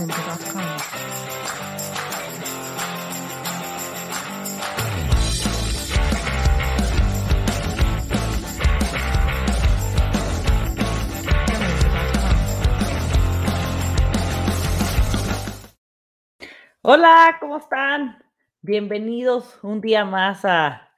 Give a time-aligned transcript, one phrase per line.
[0.00, 0.08] Hola,
[17.40, 18.24] ¿cómo están?
[18.62, 20.88] Bienvenidos un día más a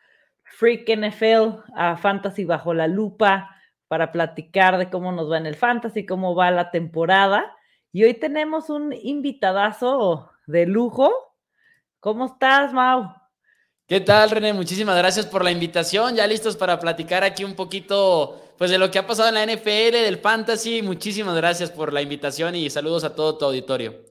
[0.44, 3.50] Freak NFL, a Fantasy Bajo la Lupa,
[3.88, 7.56] para platicar de cómo nos va en el Fantasy, cómo va la temporada.
[7.94, 11.12] Y hoy tenemos un invitadazo de lujo.
[12.00, 13.12] ¿Cómo estás, Mau?
[13.86, 14.54] ¿Qué tal, René?
[14.54, 16.16] Muchísimas gracias por la invitación.
[16.16, 19.44] Ya listos para platicar aquí un poquito pues de lo que ha pasado en la
[19.44, 20.80] NFL, del Fantasy.
[20.80, 24.02] Muchísimas gracias por la invitación y saludos a todo tu auditorio.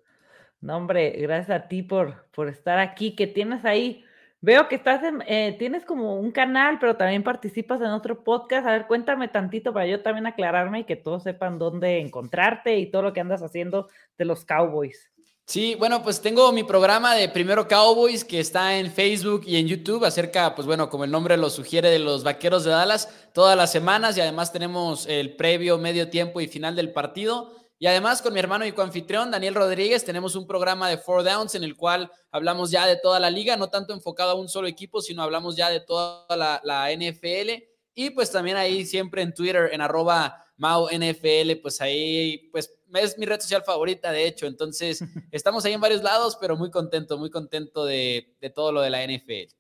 [0.60, 4.06] No, hombre, gracias a ti por, por estar aquí, que tienes ahí,
[4.42, 8.68] veo que estás en, eh, tienes como un canal, pero también participas en otro podcast.
[8.68, 12.90] A ver, cuéntame tantito para yo también aclararme y que todos sepan dónde encontrarte y
[12.90, 15.12] todo lo que andas haciendo de los Cowboys.
[15.46, 19.68] Sí, bueno, pues tengo mi programa de Primero Cowboys que está en Facebook y en
[19.68, 23.58] YouTube acerca, pues bueno, como el nombre lo sugiere, de los Vaqueros de Dallas todas
[23.58, 27.61] las semanas y además tenemos el previo, medio tiempo y final del partido.
[27.82, 31.56] Y además con mi hermano y coanfitrión Daniel Rodríguez tenemos un programa de Four Downs
[31.56, 34.68] en el cual hablamos ya de toda la liga, no tanto enfocado a un solo
[34.68, 37.64] equipo, sino hablamos ya de toda la, NFL.
[37.96, 43.26] Y pues también ahí siempre en Twitter, en arroba NFL, pues ahí pues es mi
[43.26, 44.46] red social favorita, de hecho.
[44.46, 48.82] Entonces, estamos ahí en varios lados, pero muy contento, muy contento de, de todo lo
[48.82, 49.56] de la NFL.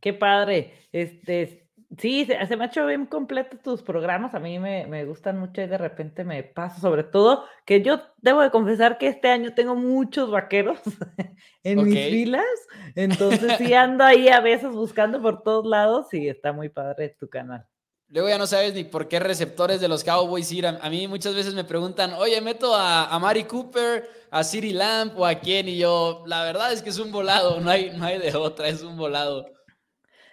[0.00, 0.72] Qué padre.
[0.92, 4.34] Este, Sí, se, me ha hecho bien completo tus programas.
[4.34, 8.42] A mí me, gustan mucho y de repente me paso, sobre todo que yo debo
[8.42, 10.78] de confesar que este año tengo muchos vaqueros
[11.62, 12.44] en mis filas.
[12.94, 17.28] Entonces sí ando ahí a veces buscando por todos lados y está muy padre tu
[17.28, 17.66] canal.
[18.08, 20.66] Luego ya no sabes ni por qué receptores de los Cowboys ir.
[20.66, 25.18] A, mí muchas veces me preguntan, oye, meto a, a Mari Cooper, a Siri Lamp
[25.18, 25.68] o a quién.
[25.68, 28.68] Y yo, la verdad es que es un volado, no hay, no hay de otra,
[28.68, 29.57] es un volado.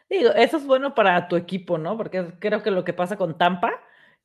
[0.09, 1.97] Digo, eso es bueno para tu equipo, ¿no?
[1.97, 3.71] Porque creo que lo que pasa con Tampa,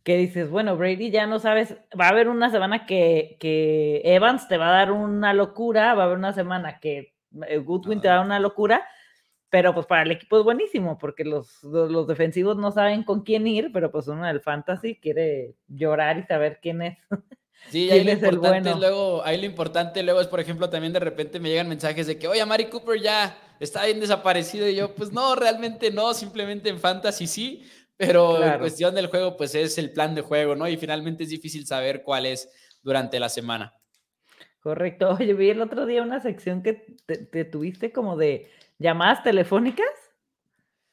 [0.02, 4.48] que dices, bueno, Brady ya no sabes, va a haber una semana que, que Evans
[4.48, 7.14] te va a dar una locura, va a haber una semana que
[7.46, 8.86] eh, Goodwin te va a dar una locura,
[9.50, 13.46] pero pues para el equipo es buenísimo, porque los, los, defensivos no saben con quién
[13.46, 16.98] ir, pero pues uno del fantasy quiere llorar y saber quién es.
[17.68, 21.38] Sí, ahí lo, importante luego, ahí lo importante luego es, por ejemplo, también de repente
[21.38, 24.68] me llegan mensajes de que, oye, Mari Cooper ya está bien desaparecido.
[24.68, 27.62] Y yo, pues no, realmente no, simplemente en fantasy sí,
[27.96, 30.66] pero en cuestión del juego, pues es el plan de juego, ¿no?
[30.66, 32.50] Y finalmente es difícil saber cuál es
[32.82, 33.74] durante la semana.
[34.60, 35.10] Correcto.
[35.20, 39.86] Oye, vi el otro día una sección que te tuviste como de llamadas telefónicas.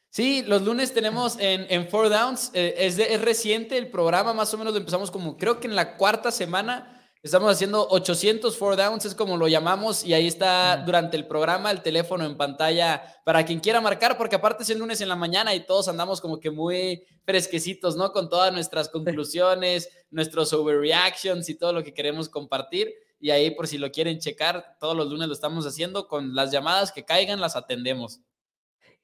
[0.09, 4.53] Sí, los lunes tenemos en, en Four Downs, eh, es, es, reciente el programa, más
[4.53, 6.96] o menos lo empezamos como creo que en la cuarta semana,
[7.27, 11.69] estamos haciendo 800 Four Downs, es como lo llamamos, y ahí está durante el programa
[11.71, 15.15] el teléfono en pantalla para quien quiera marcar, porque aparte es el lunes en la
[15.15, 18.11] mañana y todos andamos como que muy fresquecitos, ¿no?
[18.11, 22.93] Con todas nuestras conclusiones, nuestros overreactions y todo lo que queremos compartir.
[23.19, 26.51] Y ahí por si lo quieren checar, todos los lunes lo estamos haciendo con las
[26.51, 28.21] llamadas que caigan, las atendemos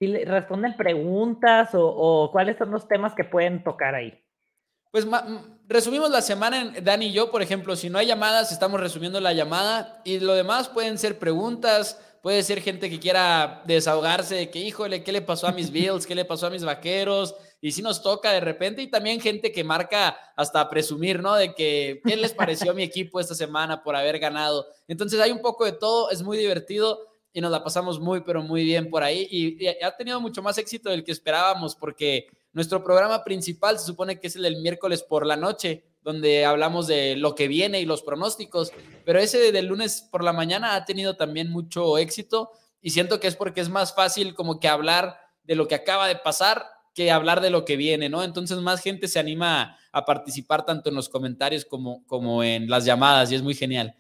[0.04, 4.14] y responden preguntas o, cuáles son los temas que pueden tocar ahí.
[4.92, 5.08] Pues
[5.68, 9.20] resumimos la semana, en Dani y yo, por ejemplo, si no hay llamadas, estamos resumiendo
[9.20, 14.50] la llamada y lo demás pueden ser preguntas, puede ser gente que quiera desahogarse de
[14.50, 16.08] que, híjole, ¿qué le pasó a mis Bills?
[16.08, 17.36] ¿Qué le pasó a mis vaqueros?
[17.60, 21.36] Y si nos toca de repente, y también gente que marca hasta presumir, ¿no?
[21.36, 24.68] De que, ¿qué les pareció a mi equipo esta semana por haber ganado?
[24.88, 27.00] Entonces hay un poco de todo, es muy divertido
[27.34, 29.28] y nos la pasamos muy, pero muy bien por ahí.
[29.30, 34.20] Y, ha tenido mucho más éxito del que esperábamos, porque nuestro programa principal se supone
[34.20, 37.86] que es el del miércoles por la noche, donde hablamos de lo que viene y
[37.86, 38.72] los pronósticos,
[39.06, 43.28] pero ese del lunes por la mañana ha tenido también mucho éxito y siento que
[43.28, 47.12] es porque es más fácil como que hablar de lo que acaba de pasar que
[47.12, 48.24] hablar de lo que viene, ¿no?
[48.24, 52.86] Entonces más gente se anima a participar tanto en los comentarios como, como en las
[52.86, 53.96] llamadas y es muy genial.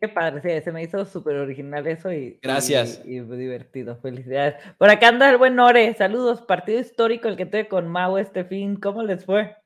[0.00, 2.38] Qué padre, sí, se me hizo súper original eso y.
[2.40, 3.00] Gracias.
[3.04, 4.54] Y, divertido, felicidades.
[4.78, 8.44] Por acá anda el buen Nore, saludos, partido histórico el que tuve con Mau este
[8.44, 9.56] fin, ¿cómo les fue?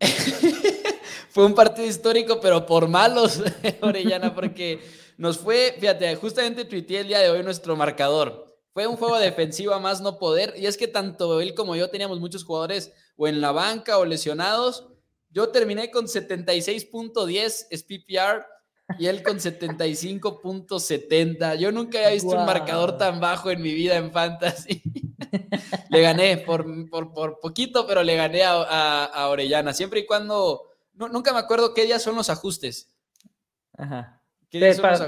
[1.28, 3.42] fue un partido histórico, pero por malos,
[3.82, 4.80] Orellana, porque
[5.18, 8.56] nos fue, fíjate, justamente tuiteé el día de hoy nuestro marcador.
[8.72, 11.90] Fue un juego defensivo a más no poder, y es que tanto él como yo
[11.90, 14.88] teníamos muchos jugadores o en la banca o lesionados.
[15.30, 18.53] Yo terminé con 76.10 es PPR
[18.98, 21.56] y él con 75.70.
[21.56, 24.82] Yo nunca había visto un marcador tan bajo en mi vida en fantasy.
[25.90, 29.72] le gané por, por, poquito, pero le gané a, Orellana.
[29.72, 30.70] Siempre y cuando.
[30.94, 32.92] nunca me acuerdo qué días son los ajustes.
[33.76, 34.20] Ajá.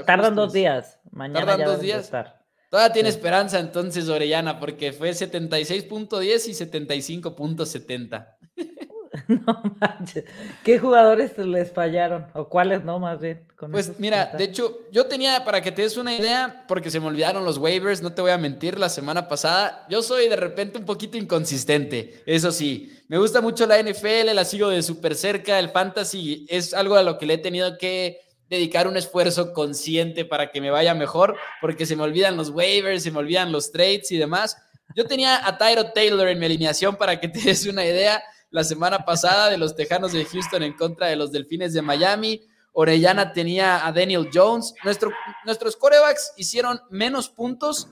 [0.05, 0.99] tardan dos días.
[1.11, 2.05] Mañana ya dos días.
[2.05, 2.37] Estar.
[2.69, 8.35] Todavía tiene esperanza entonces Orellana, porque fue 76.10 y 75.70.
[9.27, 10.25] No manches.
[10.63, 12.27] ¿Qué jugadores les fallaron?
[12.33, 13.45] ¿O cuáles no, más bien?
[13.71, 17.07] pues mira, de hecho, yo tenía, para que te des una idea, porque se me
[17.07, 20.77] olvidaron los waivers, no te voy a mentir, la semana pasada, yo soy de repente
[20.77, 22.93] un poquito inconsistente, eso sí.
[23.07, 27.03] Me gusta mucho la NFL, la sigo de súper cerca, el fantasy es algo a
[27.03, 31.35] lo que le he tenido que dedicar un esfuerzo consciente para que me vaya mejor,
[31.59, 34.57] porque se me olvidan los waivers, se me olvidan los trades y demás.
[34.95, 38.23] Yo tenía a Tyro Taylor en mi alineación para que te des una idea
[38.57, 42.41] la semana pasada de los Tejanos de Houston en contra de los Delfines de Miami.
[42.73, 44.73] Orellana tenía a Daniel Jones.
[44.83, 45.11] Nuestro,
[45.45, 47.87] nuestros corebacks hicieron menos puntos,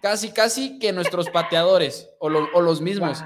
[0.00, 3.24] casi, casi, que nuestros pateadores o, los mismos.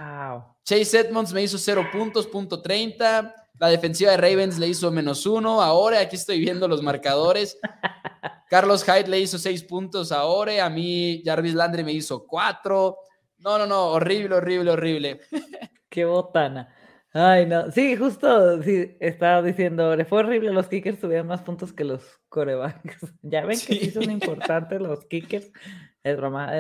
[0.65, 3.35] Chase Edmonds me hizo cero puntos, punto 30.
[3.59, 5.61] La defensiva de Ravens le hizo menos uno.
[5.61, 7.59] Ahora aquí estoy viendo los marcadores.
[8.49, 10.65] Carlos Hyde le hizo seis puntos ahora.
[10.65, 12.97] A mí Jarvis Landry me hizo cuatro.
[13.41, 13.89] No, no, no.
[13.89, 15.21] Horrible, horrible, horrible.
[15.97, 16.69] Qué botana.
[17.15, 17.73] Ay, no.
[17.73, 20.53] Sí, justo sí, estaba diciendo, fue horrible.
[20.53, 22.99] Los kickers tuvieron más puntos que los corebacks.
[23.23, 25.51] Ya ven que sí son importantes los kickers.
[26.03, 26.53] Es broma.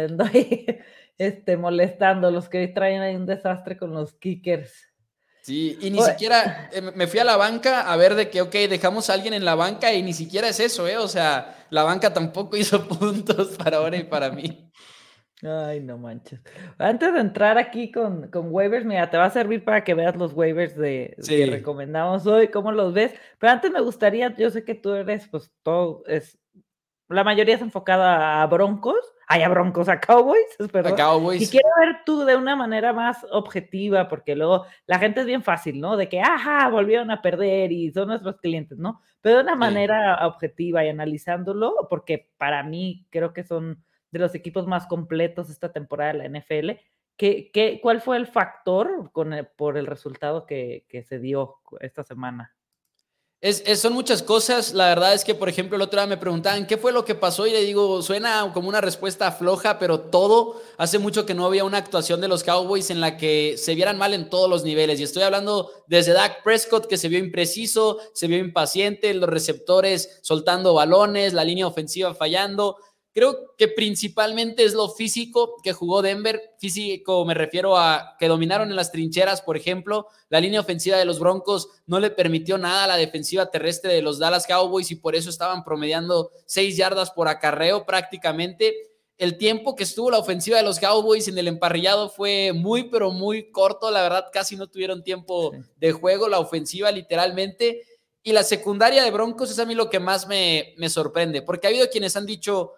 [1.18, 2.30] este, molestando.
[2.30, 4.72] Los que traen ahí un desastre con los kickers.
[5.42, 8.54] Sí, y ni siquiera eh, me fui a la banca a ver de que, ok,
[8.70, 10.96] dejamos a alguien en la banca y ni siquiera es eso, ¿eh?
[10.96, 14.72] O sea, la banca tampoco hizo puntos para ahora y para mí.
[15.42, 16.40] Ay, no manches.
[16.78, 20.16] Antes de entrar aquí con, con waivers, mira, te va a servir para que veas
[20.16, 23.14] los waivers de, que recomendamos hoy, cómo los ves.
[23.38, 26.38] Pero antes me gustaría, yo sé que tú eres, pues todo es,
[27.08, 28.96] la mayoría es enfocada a Broncos,
[29.28, 30.94] ay, a Broncos, a Cowboys, perdón.
[30.94, 31.42] A Cowboys.
[31.42, 35.42] Y quiero ver tú de una manera más objetiva, porque luego la gente es bien
[35.42, 35.98] fácil, ¿no?
[35.98, 39.02] De que, ajá, volvieron a perder y son nuestros clientes, ¿no?
[39.20, 44.34] Pero de una manera objetiva y analizándolo, porque para mí creo que son de los
[44.34, 46.70] equipos más completos esta temporada de la NFL.
[47.16, 52.02] ¿Qué, qué, cuál fue el factor con por el resultado que, que, se dio esta
[52.02, 52.54] semana?
[53.40, 54.74] Es, son muchas cosas.
[54.74, 57.14] La verdad es que, por ejemplo, el otro día me preguntaban qué fue lo que
[57.14, 60.60] pasó y le digo, suena como una respuesta floja, pero todo.
[60.78, 63.98] Hace mucho que no había una actuación de los Cowboys en la que se vieran
[63.98, 65.00] mal en todos los niveles.
[65.00, 70.18] Y estoy hablando desde Dak Prescott, que se vio impreciso, se vio impaciente, los receptores
[70.22, 72.76] soltando balones, la línea ofensiva fallando.
[73.16, 76.52] Creo que principalmente es lo físico que jugó Denver.
[76.58, 80.08] Físico me refiero a que dominaron en las trincheras, por ejemplo.
[80.28, 84.02] La línea ofensiva de los Broncos no le permitió nada a la defensiva terrestre de
[84.02, 88.76] los Dallas Cowboys y por eso estaban promediando seis yardas por acarreo prácticamente.
[89.16, 93.12] El tiempo que estuvo la ofensiva de los Cowboys en el emparrillado fue muy, pero
[93.12, 93.90] muy corto.
[93.90, 97.80] La verdad, casi no tuvieron tiempo de juego la ofensiva, literalmente.
[98.22, 101.66] Y la secundaria de Broncos es a mí lo que más me, me sorprende, porque
[101.66, 102.74] ha habido quienes han dicho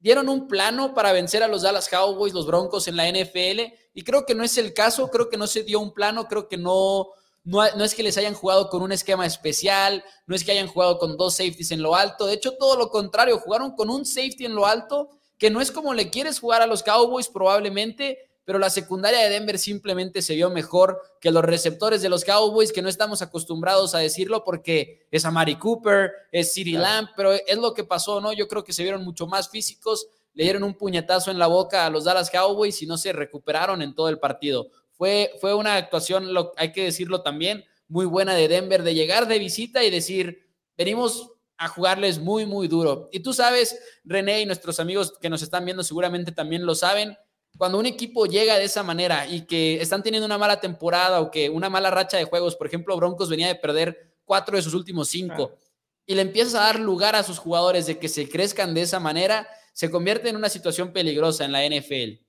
[0.00, 4.02] dieron un plano para vencer a los Dallas Cowboys, los Broncos en la NFL, y
[4.02, 6.56] creo que no es el caso, creo que no se dio un plano, creo que
[6.56, 7.10] no,
[7.44, 10.98] no, es que les hayan jugado con un esquema especial, no es que hayan jugado
[10.98, 14.46] con dos safeties en lo alto, de hecho todo lo contrario, jugaron con un safety
[14.46, 18.58] en lo alto, que no es como le quieres jugar a los Cowboys probablemente, pero
[18.58, 22.82] la secundaria de Denver simplemente se vio mejor que los receptores de los Cowboys, que
[22.82, 27.56] no estamos acostumbrados a decirlo porque es a Mari Cooper, es City Lamb, pero es
[27.56, 28.32] lo que pasó, ¿no?
[28.32, 31.86] Yo creo que se vieron mucho más físicos, le dieron un puñetazo en la boca
[31.86, 34.70] a los Dallas Cowboys y no se recuperaron en todo el partido.
[34.92, 39.26] Fue, fue una actuación, lo, hay que decirlo también, muy buena de Denver, de llegar
[39.26, 43.10] de visita y decir, venimos a jugarles muy, muy duro.
[43.12, 47.18] Y tú sabes, René y nuestros amigos que nos están viendo seguramente también lo saben,
[47.56, 51.30] cuando un equipo llega de esa manera y que están teniendo una mala temporada o
[51.30, 54.74] que una mala racha de juegos, por ejemplo, Broncos venía de perder cuatro de sus
[54.74, 55.58] últimos cinco,
[56.06, 58.98] y le empiezas a dar lugar a sus jugadores de que se crezcan de esa
[59.00, 62.22] manera, se convierte en una situación peligrosa en la NFL.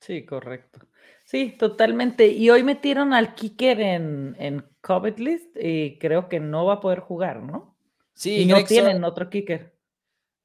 [0.00, 0.80] Sí, correcto.
[1.24, 2.28] Sí, totalmente.
[2.28, 6.80] Y hoy metieron al kicker en, en COVID list y creo que no va a
[6.80, 7.76] poder jugar, ¿no?
[8.14, 9.75] Sí, y no tienen otro kicker.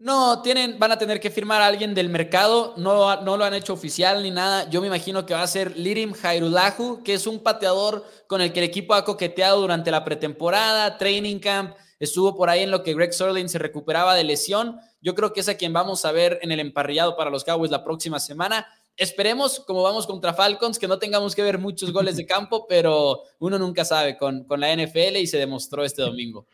[0.04, 3.54] No, tienen, van a tener que firmar a alguien del mercado, no, no lo han
[3.54, 4.68] hecho oficial ni nada.
[4.68, 8.52] Yo me imagino que va a ser Lirim Jairulahu, que es un pateador con el
[8.52, 12.82] que el equipo ha coqueteado durante la pretemporada, training camp, estuvo por ahí en lo
[12.82, 14.80] que Greg Sorlin se recuperaba de lesión.
[15.02, 17.70] Yo creo que es a quien vamos a ver en el emparrillado para los Cowboys
[17.70, 18.66] la próxima semana.
[18.98, 23.22] Esperemos, como vamos contra Falcons, que no tengamos que ver muchos goles de campo, pero
[23.38, 26.48] uno nunca sabe con, con la NFL y se demostró este domingo.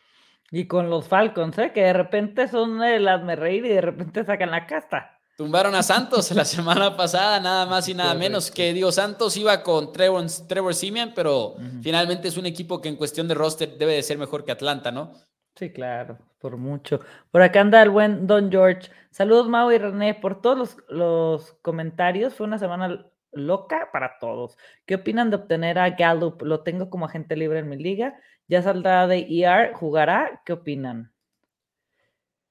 [0.50, 1.72] Y con los Falcons, ¿eh?
[1.72, 5.18] que de repente son el hazme reír y de repente sacan la casta.
[5.36, 8.50] Tumbaron a Santos la semana pasada, nada más y nada menos.
[8.50, 12.96] Que digo, Santos iba con Trevor, Trevor Simeon, pero finalmente es un equipo que en
[12.96, 15.12] cuestión de roster debe de ser mejor que Atlanta, ¿no?
[15.54, 17.00] Sí, claro, por mucho.
[17.30, 18.90] Por acá anda el buen Don George.
[19.10, 22.34] Saludos, Mau y René, por todos los, los comentarios.
[22.34, 24.56] Fue una semana loca para todos.
[24.86, 26.42] ¿Qué opinan de obtener a Gallup?
[26.42, 28.18] Lo tengo como agente libre en mi liga.
[28.48, 30.42] Ya saldrá de ER, jugará.
[30.44, 31.12] ¿Qué opinan?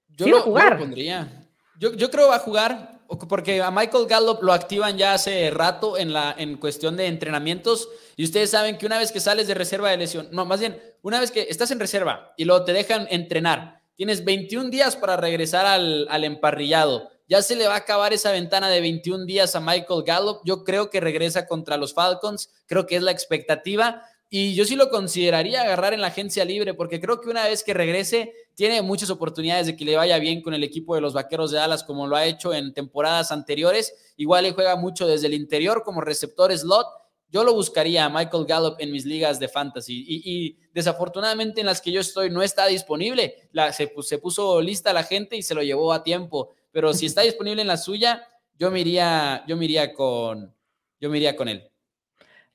[0.09, 0.77] Yo, lo, jugar.
[0.77, 1.47] pondría.
[1.79, 5.49] Yo, yo creo que va a jugar porque a Michael Gallup lo activan ya hace
[5.49, 9.47] rato en, la, en cuestión de entrenamientos y ustedes saben que una vez que sales
[9.47, 12.65] de reserva de lesión, no, más bien, una vez que estás en reserva y luego
[12.65, 17.09] te dejan entrenar, tienes 21 días para regresar al, al emparrillado.
[17.29, 20.41] Ya se le va a acabar esa ventana de 21 días a Michael Gallup.
[20.45, 24.01] Yo creo que regresa contra los Falcons, creo que es la expectativa.
[24.29, 27.63] Y yo sí lo consideraría agarrar en la agencia libre, porque creo que una vez
[27.63, 31.13] que regrese, tiene muchas oportunidades de que le vaya bien con el equipo de los
[31.13, 34.13] Vaqueros de Dallas, como lo ha hecho en temporadas anteriores.
[34.17, 36.87] Igual le juega mucho desde el interior como receptor slot.
[37.29, 41.81] Yo lo buscaría a Michael Gallup en mis ligas de fantasy y, desafortunadamente en las
[41.81, 43.49] que yo estoy no está disponible.
[43.71, 46.53] Se, se puso lista la gente y se lo llevó a tiempo.
[46.71, 50.53] Pero si está disponible en la suya, yo me iría, yo me con,
[50.99, 51.69] yo me iría con él.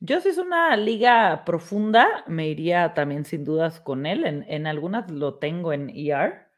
[0.04, 4.44] Yo si es una liga profunda, me iría también sin dudas con él.
[4.48, 6.48] En, algunas lo tengo en ER,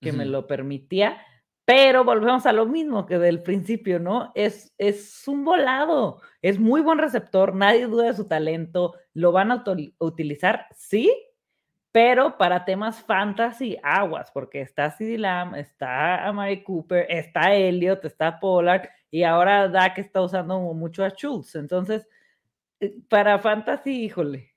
[0.00, 1.18] que me lo permitía,
[1.66, 4.32] pero volvemos a lo mismo que del principio, ¿no?
[4.34, 9.52] Es, es un volado, es muy buen receptor, nadie duda de su talento, lo van
[9.52, 9.62] a
[9.98, 11.14] utilizar, sí,
[11.92, 18.40] pero para temas fantasy, aguas, porque está CD Lamb, está Amari Cooper, está Elliot, está
[18.40, 21.54] Pollard, y ahora Dak está usando mucho a Schultz.
[21.54, 22.08] Entonces,
[23.08, 24.54] para Fantasy, híjole.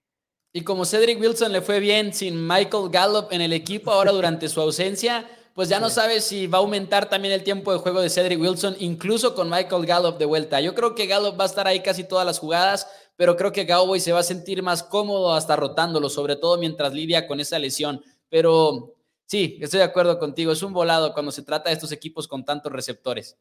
[0.54, 4.50] Y como Cedric Wilson le fue bien sin Michael Gallup en el equipo ahora durante
[4.50, 8.02] su ausencia, pues ya no sabe si va a aumentar también el tiempo de juego
[8.02, 10.62] de Cedric Wilson, incluso con Michael Gallup de vuelta.
[10.62, 13.66] Yo creo que Gallup va a estar ahí casi todas las jugadas, pero creo que
[13.66, 17.58] Cowboy se va a sentir más cómodo hasta rotándolo, sobre todo mientras lidia con esa
[17.58, 18.04] lesión.
[18.30, 18.96] Pero
[19.26, 22.46] sí, estoy de acuerdo contigo, es un volado cuando se trata de estos equipos con
[22.46, 23.40] tantos receptores.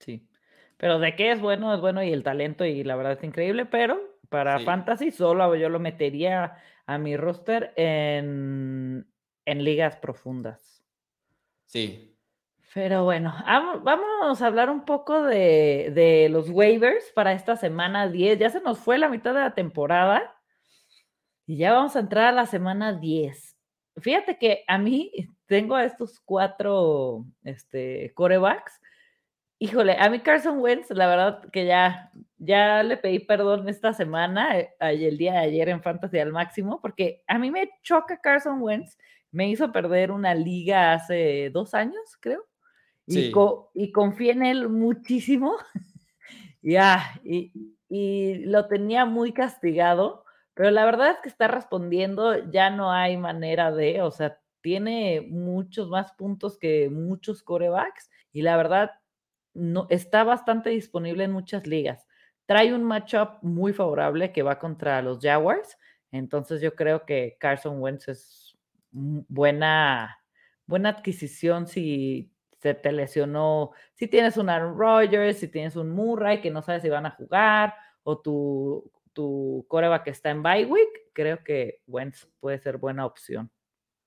[0.00, 0.22] Sí,
[0.76, 3.64] pero de qué es bueno, es bueno y el talento y la verdad es increíble,
[3.64, 9.06] pero para Fantasy solo yo lo metería a mi roster en,
[9.44, 10.84] en ligas profundas.
[11.66, 12.18] Sí.
[12.74, 18.40] Pero bueno, vamos a hablar un poco de, de, los waivers para esta semana 10.
[18.40, 20.34] Ya se nos fue la mitad de la temporada
[21.46, 23.56] y ya vamos a entrar a la semana 10.
[23.98, 25.12] Fíjate que a mí
[25.46, 28.80] tengo a estos cuatro este, corebacks
[29.64, 32.10] Híjole, a mí Carson Wentz, la verdad que ya,
[32.44, 36.80] ya le pedí perdón esta semana, eh, el día de ayer en Fantasy al máximo,
[36.80, 38.98] porque a mí me choca Carson Wentz,
[39.30, 42.44] me hizo perder una liga hace dos años, creo,
[43.06, 43.32] y,
[43.74, 45.56] y confié en él muchísimo,
[46.62, 47.52] ya, y,
[47.88, 50.24] y lo tenía muy castigado,
[50.54, 55.26] pero la verdad es que está respondiendo, ya no hay manera de, o sea, tiene
[55.28, 58.90] muchos más puntos que muchos corebacks, y la verdad
[59.54, 62.06] no, está bastante disponible en muchas ligas.
[62.46, 65.78] Trae un matchup muy favorable que va contra los Jaguars.
[66.10, 68.56] Entonces yo creo que Carson Wentz es
[68.90, 70.18] buena,
[70.66, 76.40] buena adquisición si se te lesionó, si tienes un Aaron Rodgers, si tienes un Murray
[76.40, 77.74] que no sabes si van a jugar,
[78.04, 79.66] o tu, tu
[80.04, 83.50] que está en bye week, creo que Wentz puede ser buena opción.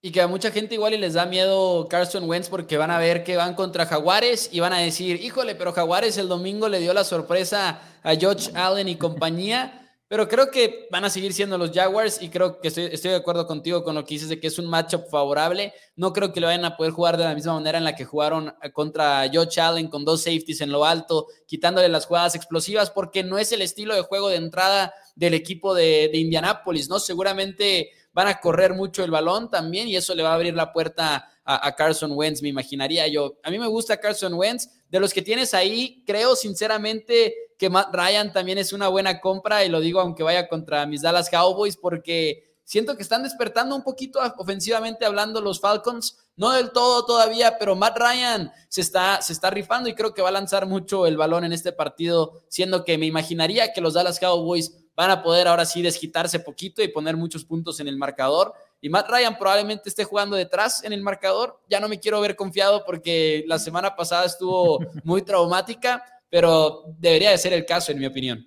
[0.01, 2.99] Y que a mucha gente igual y les da miedo Carson Wentz porque van a
[2.99, 6.79] ver que van contra Jaguares y van a decir, híjole, pero Jaguares el domingo le
[6.79, 9.83] dio la sorpresa a George Allen y compañía.
[10.09, 13.45] Pero creo que van a seguir siendo los Jaguars y creo que estoy, de acuerdo
[13.45, 15.73] contigo con lo que dices de que es un matchup favorable.
[15.97, 18.05] No creo que lo vayan a poder jugar de la misma manera en la que
[18.05, 23.23] jugaron contra George Allen con dos safeties en lo alto, quitándole las jugadas explosivas porque
[23.23, 26.99] no es el estilo de juego de entrada del equipo de, de Indianapolis, ¿no?
[26.99, 30.73] Seguramente van a correr mucho el balón también y eso le va a abrir la
[30.73, 33.37] puerta a, Carson Wentz, me imaginaría yo.
[33.43, 34.69] A mí me gusta Carson Wentz.
[34.89, 39.63] De los que tienes ahí, creo sinceramente que Matt Ryan también es una buena compra
[39.63, 43.83] y lo digo aunque vaya contra mis Dallas Cowboys porque siento que están despertando un
[43.83, 46.17] poquito ofensivamente hablando los Falcons.
[46.37, 50.23] No del todo todavía, pero Matt Ryan se está, se está rifando y creo que
[50.23, 53.93] va a lanzar mucho el balón en este partido, siendo que me imaginaría que los
[53.93, 57.97] Dallas Cowboys van a poder ahora sí desquitarse poquito y poner muchos puntos en el
[57.97, 58.51] marcador.
[58.81, 61.61] Y Matt Ryan probablemente esté jugando detrás en el marcador.
[61.69, 67.29] Ya no me quiero ver confiado porque la semana pasada estuvo muy traumática, pero debería
[67.29, 68.43] de ser el caso, en mi opinión.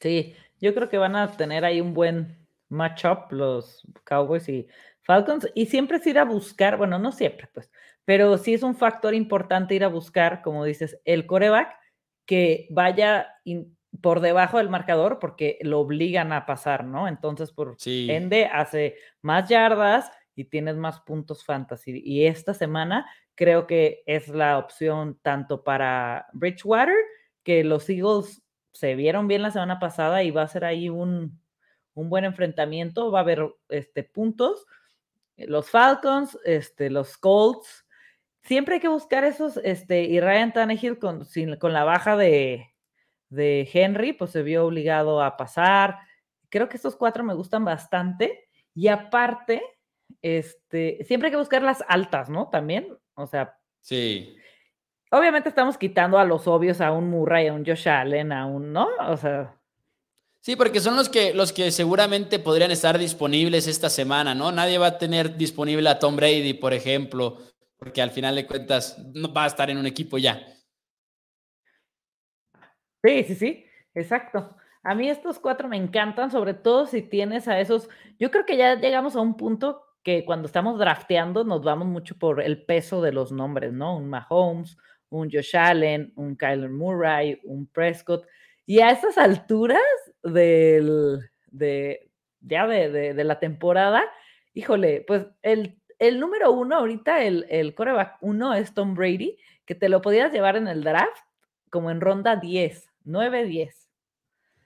[0.00, 4.68] Sí, yo creo que van a tener ahí un buen matchup los Cowboys y
[5.02, 5.48] Falcons.
[5.56, 7.72] Y siempre es ir a buscar, bueno, no siempre, pues,
[8.04, 11.74] pero sí es un factor importante ir a buscar, como dices, el coreback
[12.24, 13.26] que vaya
[14.00, 17.08] por debajo del marcador porque lo obligan a pasar, ¿no?
[17.08, 22.02] Entonces, por ende, hace más yardas y tienes más puntos fantasy.
[22.04, 26.96] Y esta semana creo que es la opción tanto para Bridgewater,
[27.42, 31.40] que los Eagles se vieron bien la semana pasada y va a ser ahí un,
[31.94, 34.66] un buen enfrentamiento, va a haber este, puntos.
[35.36, 37.86] Los Falcons, este, los Colts,
[38.42, 41.26] siempre hay que buscar esos, este, y Ryan Tannehill con,
[41.58, 42.70] con la baja de,
[43.28, 45.98] de Henry, pues se vio obligado a pasar.
[46.48, 48.48] Creo que estos cuatro me gustan bastante.
[48.74, 49.62] Y aparte,
[50.22, 52.48] este, siempre hay que buscar las altas, ¿no?
[52.48, 53.58] También, o sea.
[53.80, 54.36] Sí.
[55.10, 58.72] Obviamente estamos quitando a los obvios, a un Murray, a un Josh Allen, a un,
[58.72, 58.88] ¿no?
[59.08, 59.56] O sea.
[60.40, 64.52] Sí, porque son los que, los que seguramente podrían estar disponibles esta semana, ¿no?
[64.52, 67.38] Nadie va a tener disponible a Tom Brady, por ejemplo,
[67.78, 70.46] porque al final de cuentas no va a estar en un equipo ya.
[73.02, 74.56] Sí, sí, sí, exacto.
[74.82, 77.88] A mí estos cuatro me encantan, sobre todo si tienes a esos.
[78.18, 82.16] Yo creo que ya llegamos a un punto que cuando estamos drafteando nos vamos mucho
[82.16, 83.96] por el peso de los nombres, ¿no?
[83.96, 84.76] Un Mahomes,
[85.10, 88.24] un Josh Allen, un Kyler Murray, un Prescott.
[88.64, 89.80] Y a esas alturas
[90.22, 92.10] del, de,
[92.40, 94.04] ya de, de, la temporada,
[94.54, 99.74] híjole, pues el, el número uno ahorita, el, el coreback uno es Tom Brady, que
[99.74, 101.25] te lo podías llevar en el draft
[101.70, 102.86] como en ronda 10.
[103.06, 103.70] 9-10.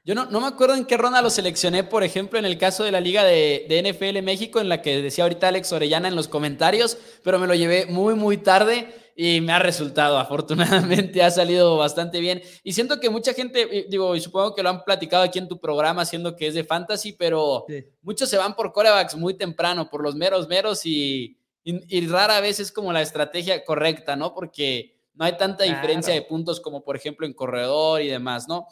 [0.02, 2.84] Yo no, no, me acuerdo en qué ronda lo seleccioné, por ejemplo, en el caso
[2.84, 6.16] de la Liga de, de, NFL México, en la que decía ahorita Alex Orellana en
[6.16, 11.30] los comentarios, pero me lo llevé muy, muy tarde y me ha resultado, afortunadamente, ha
[11.30, 12.40] salido bastante bien.
[12.64, 15.60] Y siento que mucha gente, digo, y supongo que lo han platicado aquí en tu
[15.60, 17.66] programa, siendo que es de fantasy, pero
[18.00, 22.40] muchos se van por corebacks muy temprano, por los meros, meros, y, y, y rara
[22.40, 24.32] vez es como la estrategia correcta, ¿no?
[24.32, 28.66] Porque no hay tanta diferencia de puntos como por ejemplo en corredor y demás, ¿no?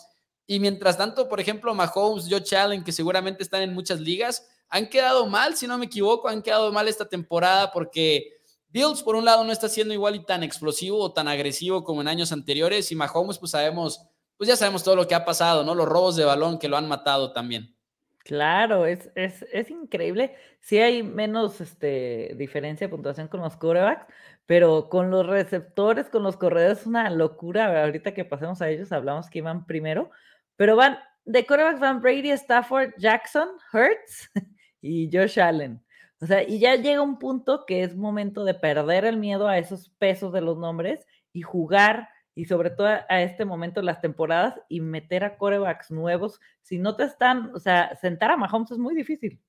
[0.46, 4.88] Y mientras tanto, por ejemplo, Mahomes, Joe Allen, que seguramente están en muchas ligas, han
[4.88, 8.38] quedado mal, si no me equivoco, han quedado mal esta temporada porque
[8.70, 12.00] Bills, por un lado, no está siendo igual y tan explosivo o tan agresivo como
[12.00, 15.64] en años anteriores y Mahomes, pues sabemos, pues ya sabemos todo lo que ha pasado,
[15.64, 15.74] ¿no?
[15.74, 17.74] Los robos de balón que lo han matado también.
[18.18, 20.34] Claro, es, es, es increíble.
[20.60, 24.06] Sí hay menos este, diferencia de puntuación con los corebacks,
[24.48, 27.84] pero con los receptores, con los corredores, es una locura.
[27.84, 30.10] Ahorita que pasemos a ellos, hablamos que iban primero,
[30.56, 34.30] pero van de corebacks van Brady, Stafford, Jackson, Hurts
[34.80, 35.84] y Josh Allen.
[36.22, 39.58] O sea, y ya llega un punto que es momento de perder el miedo a
[39.58, 44.58] esos pesos de los nombres y jugar, y sobre todo a este momento las temporadas,
[44.70, 46.40] y meter a corebacks nuevos.
[46.62, 49.42] Si no te están, o sea, sentar a Mahomes es muy difícil.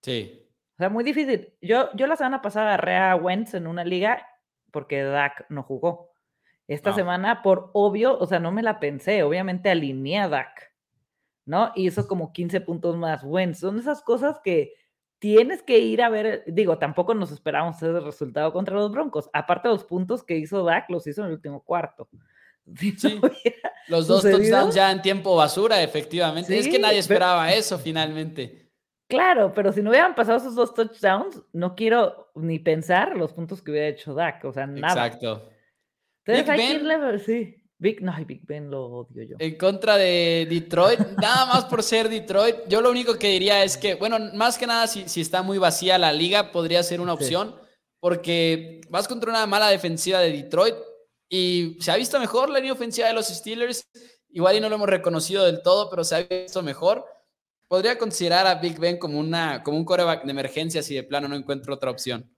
[0.00, 0.41] Sí,
[0.74, 1.52] o sea, muy difícil.
[1.60, 4.26] Yo, yo la semana pasada agarré a Wentz en una liga
[4.70, 6.12] porque Dak no jugó.
[6.66, 9.22] Esta semana, por obvio, o sea, no me la pensé.
[9.22, 10.72] Obviamente alineé a Dak,
[11.44, 11.70] ¿no?
[11.74, 13.22] Y hizo como 15 puntos más.
[13.24, 14.72] Wentz, son esas cosas que
[15.18, 16.44] tienes que ir a ver.
[16.46, 19.28] Digo, tampoco nos esperábamos ese resultado contra los Broncos.
[19.34, 22.08] Aparte, los puntos que hizo Dak los hizo en el último cuarto.
[22.96, 23.20] sí.
[23.88, 26.58] los dos touchdowns ya en tiempo basura, efectivamente.
[26.58, 28.61] es que nadie esperaba eso finalmente.
[29.12, 33.60] Claro, pero si no hubieran pasado esos dos touchdowns, no quiero ni pensar los puntos
[33.60, 35.06] que hubiera hecho Dak, o sea, nada.
[35.06, 35.50] Exacto.
[36.24, 37.62] Entonces hay que irle, sí.
[37.76, 39.36] Big, no, Big Ben lo odio yo.
[39.38, 42.56] En contra de Detroit, nada más por ser Detroit.
[42.68, 45.58] Yo lo único que diría es que, bueno, más que nada, si, si está muy
[45.58, 47.54] vacía la liga, podría ser una opción,
[48.00, 50.76] porque vas contra una mala defensiva de Detroit
[51.28, 53.86] y se ha visto mejor la línea ofensiva de los Steelers.
[54.30, 57.04] Igual y no lo hemos reconocido del todo, pero se ha visto mejor
[57.72, 61.26] podría considerar a Big Ben como, una, como un coreback de emergencia si de plano
[61.26, 62.30] no encuentro otra opción.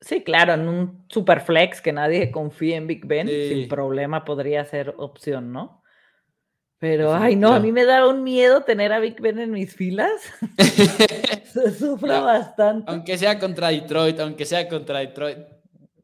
[0.00, 4.64] Sí, claro, en un super flex que nadie confíe en Big Ben, sin problema podría
[4.64, 5.82] ser opción, ¿no?
[6.78, 9.76] Pero, ay, no, a mí me da un miedo tener a Big Ben en mis
[9.76, 10.18] filas.
[11.52, 12.90] Se sufra bastante.
[12.90, 15.40] Aunque sea contra Detroit, aunque sea contra Detroit.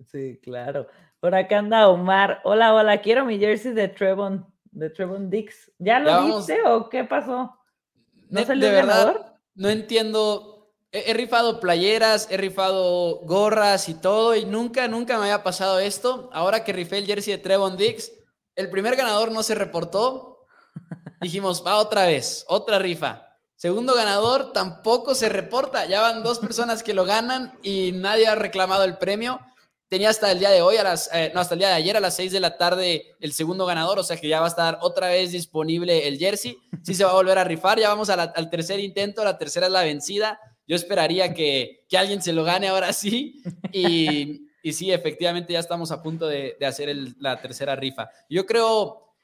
[0.05, 0.87] Sí, claro.
[1.19, 2.43] Por acá anda Omar.
[2.45, 5.73] Hola, hola, quiero mi jersey de Trevon, de Trevon Dix.
[5.79, 7.57] ¿Ya lo viste o qué pasó?
[8.29, 10.53] ¿No de verdad, no entiendo.
[10.93, 16.31] He, rifado playeras, he rifado gorras y todo, y nunca, nunca me había pasado esto.
[16.33, 18.13] Ahora que rifé el jersey de Trevon Dix,
[18.55, 20.47] el primer ganador no se reportó.
[21.21, 23.27] Dijimos, va otra vez, otra rifa.
[23.57, 25.87] Segundo ganador tampoco se reporta.
[25.87, 29.41] Ya van dos personas que lo ganan y nadie ha reclamado el premio
[29.89, 31.97] tenía hasta el día de hoy, a las, eh, no, hasta el día de ayer
[31.97, 34.49] a las 6 de la tarde el segundo ganador, o sea que ya va a
[34.49, 36.59] estar otra vez disponible el jersey.
[36.83, 39.73] Sí se va a volver a rifar, ya vamos al tercer intento, la tercera es
[39.73, 40.41] la vencida.
[40.67, 43.43] Yo esperaría que, que alguien se lo gane ahora sí.
[43.73, 48.11] Y, y sí, efectivamente ya estamos a punto de, de hacer la tercera rifa.
[48.29, 49.15] Yo creo,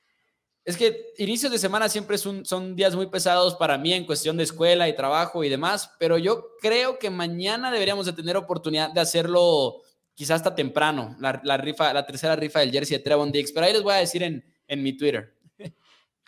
[0.64, 4.44] Es que inicios de semana siempre son días muy pesados para mí en cuestión de
[4.44, 9.00] escuela y trabajo y demás, pero yo creo que mañana deberíamos de tener oportunidad de
[9.00, 9.81] hacerlo
[10.14, 13.72] quizás hasta temprano, la, rifa, la tercera rifa del jersey de Trevon Diggs, pero ahí
[13.72, 15.34] les voy a decir en, en mi Twitter.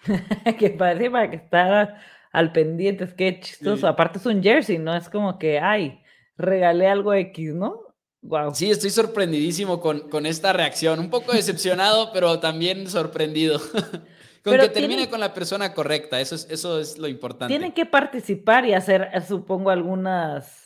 [0.59, 2.01] que parece para que estar
[2.33, 3.87] al pendiente, es que chistoso.
[3.87, 6.03] Aparte es un jersey, no es como que, ay,
[6.37, 7.81] regalé algo X, ¿no?
[8.23, 8.55] Wow.
[8.55, 10.99] Sí, estoy sorprendidísimo con, con esta reacción.
[10.99, 13.61] Un poco decepcionado, pero también sorprendido.
[14.43, 17.53] con que termine con la persona correcta, eso es, eso es lo importante.
[17.53, 20.64] Tienen que participar y hacer, supongo, algunas,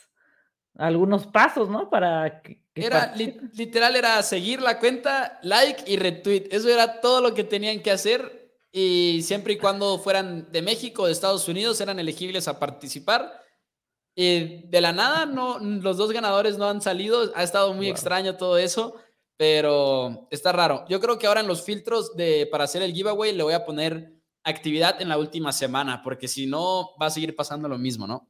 [0.79, 1.89] algunos pasos, ¿no?
[1.89, 6.47] Para que, era, literal, era seguir la cuenta, like y retweet.
[6.51, 8.55] Eso era todo lo que tenían que hacer.
[8.71, 13.43] Y siempre y cuando fueran de México o de Estados Unidos, eran elegibles a participar.
[14.15, 17.31] Y de la nada, no, los dos ganadores no han salido.
[17.35, 18.95] Ha estado muy extraño todo eso,
[19.35, 20.85] pero está raro.
[20.87, 23.65] Yo creo que ahora en los filtros de, para hacer el giveaway le voy a
[23.65, 24.13] poner
[24.45, 28.29] actividad en la última semana, porque si no, va a seguir pasando lo mismo, ¿no?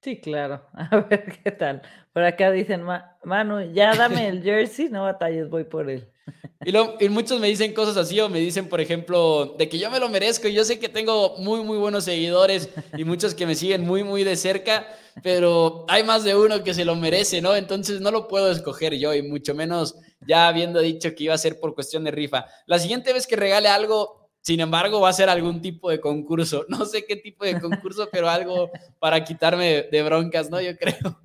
[0.00, 0.62] Sí, claro.
[0.74, 1.82] A ver qué tal.
[2.12, 2.82] Por acá dicen,
[3.24, 6.08] Manu, ya dame el jersey, no batalles, voy por él.
[7.00, 10.00] Y, muchos me dicen cosas así o me dicen, por ejemplo, de que yo me
[10.00, 10.48] lo merezco.
[10.48, 14.02] Y yo sé que tengo muy, muy buenos seguidores y muchos que me siguen muy,
[14.02, 14.86] muy de cerca,
[15.22, 17.54] pero hay más de uno que se lo merece, ¿no?
[17.54, 19.94] Entonces no lo puedo escoger yo y mucho menos
[20.26, 22.46] ya habiendo dicho que iba a ser por cuestión de rifa.
[22.66, 24.17] La siguiente vez que regale algo,
[24.48, 26.64] sin embargo, va a ser algún tipo de concurso.
[26.70, 30.58] No sé qué tipo de concurso, pero algo para quitarme de broncas, ¿no?
[30.58, 31.20] Yo creo.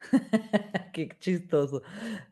[0.92, 1.80] Qué chistoso.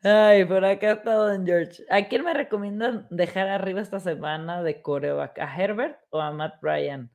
[0.02, 1.82] Ay, por acá está Don George.
[1.88, 5.38] ¿A quién me recomiendan dejar arriba esta semana de coreback?
[5.38, 7.10] ¿A Herbert o a Matt Ryan?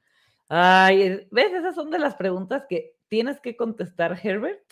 [0.47, 1.53] Ay, ¿ves?
[1.53, 4.63] Esas son de las preguntas que tienes que contestar, Herbert.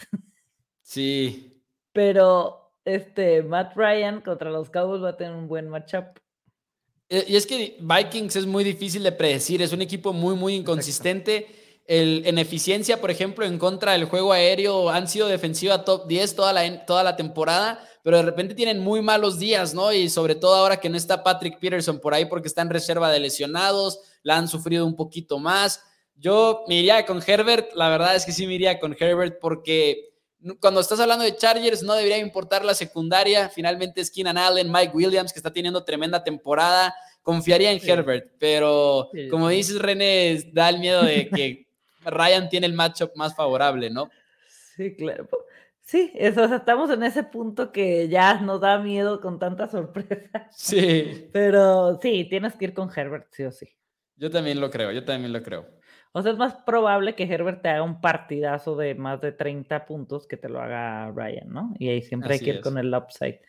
[0.82, 1.62] Sí.
[1.94, 6.18] Pero este Matt Ryan contra los Cowboys va a tener un buen matchup.
[7.10, 10.56] Eh, y es que Vikings es muy difícil de predecir, es un equipo muy, muy
[10.56, 11.48] inconsistente.
[11.86, 16.36] El, en eficiencia, por ejemplo, en contra del juego aéreo, han sido defensiva top 10
[16.36, 19.94] toda la, toda la temporada, pero de repente tienen muy malos días, ¿no?
[19.94, 23.10] Y sobre todo ahora que no está Patrick Peterson por ahí porque está en reserva
[23.10, 25.82] de lesionados, la han sufrido un poquito más.
[26.16, 30.10] Yo me iría con Herbert, la verdad es que sí me iría con Herbert porque
[30.60, 33.50] cuando estás hablando de Chargers, no debería importar la secundaria.
[33.50, 36.96] Finalmente es Keenan Allen, Mike Williams, que está teniendo tremenda temporada.
[37.22, 41.68] Confiaría en Herbert, pero como dices, René, da el miedo de que
[42.06, 44.10] Ryan tiene el matchup más favorable, ¿no?
[44.76, 45.28] Sí, claro.
[45.82, 50.50] Sí, eso, estamos en ese punto que ya nos da miedo con tanta sorpresa.
[50.56, 51.30] Sí.
[51.32, 53.68] Pero sí, tienes que ir con Herbert, sí o sí.
[54.18, 55.66] Yo también lo creo, yo también lo creo.
[56.18, 59.86] O sea, es más probable que Herbert te haga un partidazo de más de 30
[59.86, 61.76] puntos que te lo haga Ryan, ¿no?
[61.78, 63.40] Y ahí siempre hay que ir con el upside.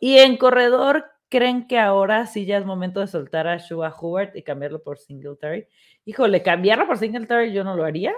[0.00, 4.34] y en corredor, ¿creen que ahora sí ya es momento de soltar a Shua Hubert
[4.34, 5.66] y cambiarlo por Singletary?
[6.06, 8.14] Híjole, cambiarlo por Singletary yo no lo haría.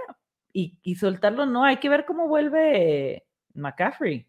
[0.53, 4.29] Y, soltarlo no, hay que ver cómo vuelve McCaffrey.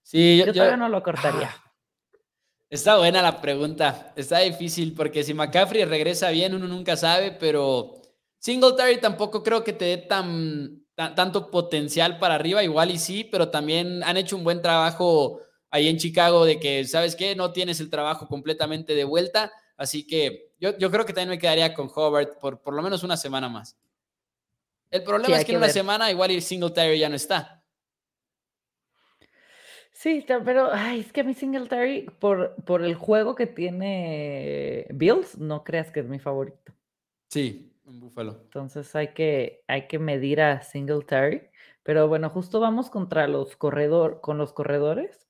[0.00, 1.50] Sí, yo, todavía no lo cortaría.
[1.52, 1.72] Ah,
[2.70, 4.12] está buena la pregunta.
[4.14, 8.03] Está difícil porque si McCaffrey regresa bien, uno nunca sabe, pero
[8.44, 13.48] Singletary tampoco creo que te dé tan, tanto potencial para arriba, igual y sí, pero
[13.48, 17.34] también han hecho un buen trabajo ahí en Chicago de que, ¿sabes qué?
[17.34, 21.38] No tienes el trabajo completamente de vuelta, así que yo, yo creo que también me
[21.38, 23.78] quedaría con Hobart por por lo menos una semana más.
[24.90, 27.64] El problema es que, en una semana igual y Singletary ya no está.
[29.90, 35.64] Sí, pero ay, es que mí Singletary, por, por el juego que tiene Bills, no
[35.64, 36.74] creas que es mi favorito.
[37.30, 38.40] Sí, en Buffalo.
[38.42, 41.42] Entonces hay que, hay que medir a Singletary.
[41.82, 45.28] Pero bueno, justo vamos contra los corredor, con los corredores.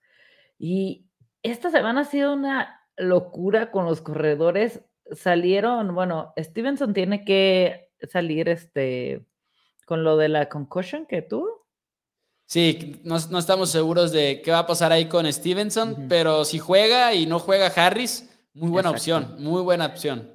[0.58, 1.06] Y
[1.42, 4.82] esta semana ha sido una locura con los corredores.
[5.10, 9.26] Salieron, bueno, Stevenson tiene que salir este
[9.86, 11.66] con lo de la concussion que tuvo.
[12.46, 17.14] Sí, no, estamos seguros de qué va a pasar ahí con Stevenson, pero si juega
[17.14, 20.33] y no juega Harris, muy buena opción, muy buena opción.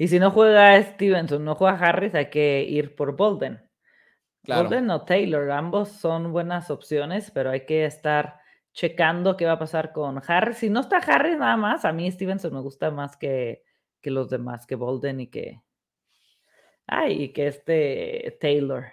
[0.00, 3.60] Y si no juega Stevenson, no juega Harris, hay que ir por Bolden.
[4.46, 8.40] Bolden o Taylor, ambos son buenas opciones, pero hay que estar
[8.72, 10.56] checando qué va a pasar con Harris.
[10.56, 13.62] Si no está Harris nada más, a mí Stevenson me gusta más que,
[14.00, 15.60] que los demás, que Bolden y que...
[16.86, 18.86] Ay, y que este Taylor.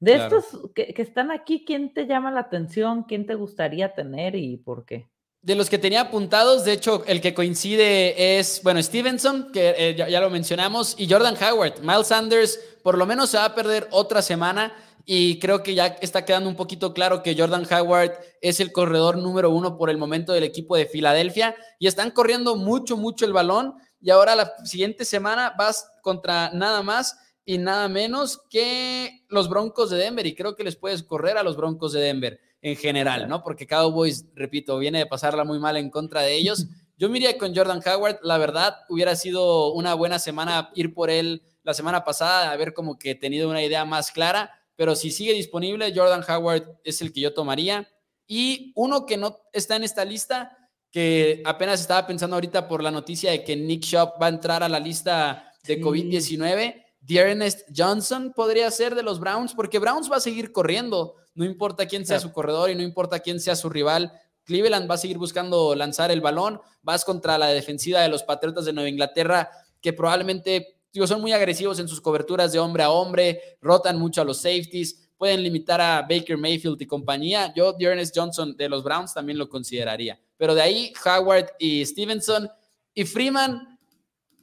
[0.00, 3.04] De estos que, que están aquí, ¿quién te llama la atención?
[3.04, 5.11] ¿Quién te gustaría tener y por qué?
[5.42, 9.94] De los que tenía apuntados, de hecho, el que coincide es, bueno, Stevenson, que eh,
[9.96, 11.80] ya, lo mencionamos, y Jordan Howard.
[11.80, 14.72] Miles Sanders por lo menos se va a perder otra semana
[15.04, 19.18] y creo que ya está quedando un poquito claro que Jordan Howard es el corredor
[19.18, 23.32] número uno por el momento del equipo de Filadelfia y están corriendo mucho, mucho el
[23.32, 29.48] balón y ahora la siguiente semana vas contra nada más y nada menos que los
[29.48, 32.76] Broncos de Denver y creo que les puedes correr a los Broncos de Denver en
[32.76, 33.42] general, ¿no?
[33.42, 36.66] Porque Cowboys, repito, viene de pasarla muy mal en contra de ellos.
[36.96, 41.10] Yo me iría con Jordan Howard, la verdad, hubiera sido una buena semana ir por
[41.10, 45.32] él la semana pasada, haber como que tenido una idea más clara, pero si sigue
[45.32, 47.88] disponible, Jordan Howard es el que yo tomaría.
[48.26, 50.56] Y uno que no está en esta lista,
[50.90, 54.62] que apenas estaba pensando ahorita por la noticia de que Nick Shop va a entrar
[54.62, 60.16] a la lista de COVID-19, Dearnest Johnson podría ser de los Browns, porque Browns va
[60.16, 63.68] a seguir corriendo, no importa quién sea su corredor y no importa quién sea su
[63.68, 64.12] rival.
[64.44, 68.64] Cleveland va a seguir buscando lanzar el balón, vas contra la defensiva de los Patriotas
[68.64, 72.90] de Nueva Inglaterra, que probablemente digo, son muy agresivos en sus coberturas de hombre a
[72.90, 77.52] hombre, rotan mucho a los safeties, pueden limitar a Baker Mayfield y compañía.
[77.54, 80.20] Yo, Dearness Johnson de los Browns también lo consideraría.
[80.36, 82.48] Pero de ahí, Howard y Stevenson
[82.92, 83.71] y Freeman,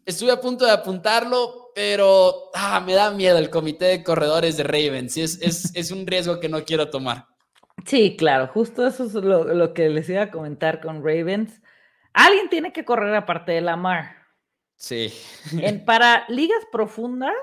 [0.10, 4.64] estuve a punto de apuntarlo, pero ah, me da miedo el comité de corredores de
[4.64, 5.18] Ravens.
[5.18, 7.28] Es, es, es un riesgo que no quiero tomar.
[7.86, 11.62] Sí, claro, justo eso es lo, lo que les iba a comentar con Ravens.
[12.14, 14.20] Alguien tiene que correr aparte de Lamar.
[14.76, 15.14] Sí.
[15.52, 17.34] En, para ligas profundas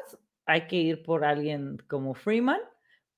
[0.46, 2.60] hay que ir por alguien como Freeman,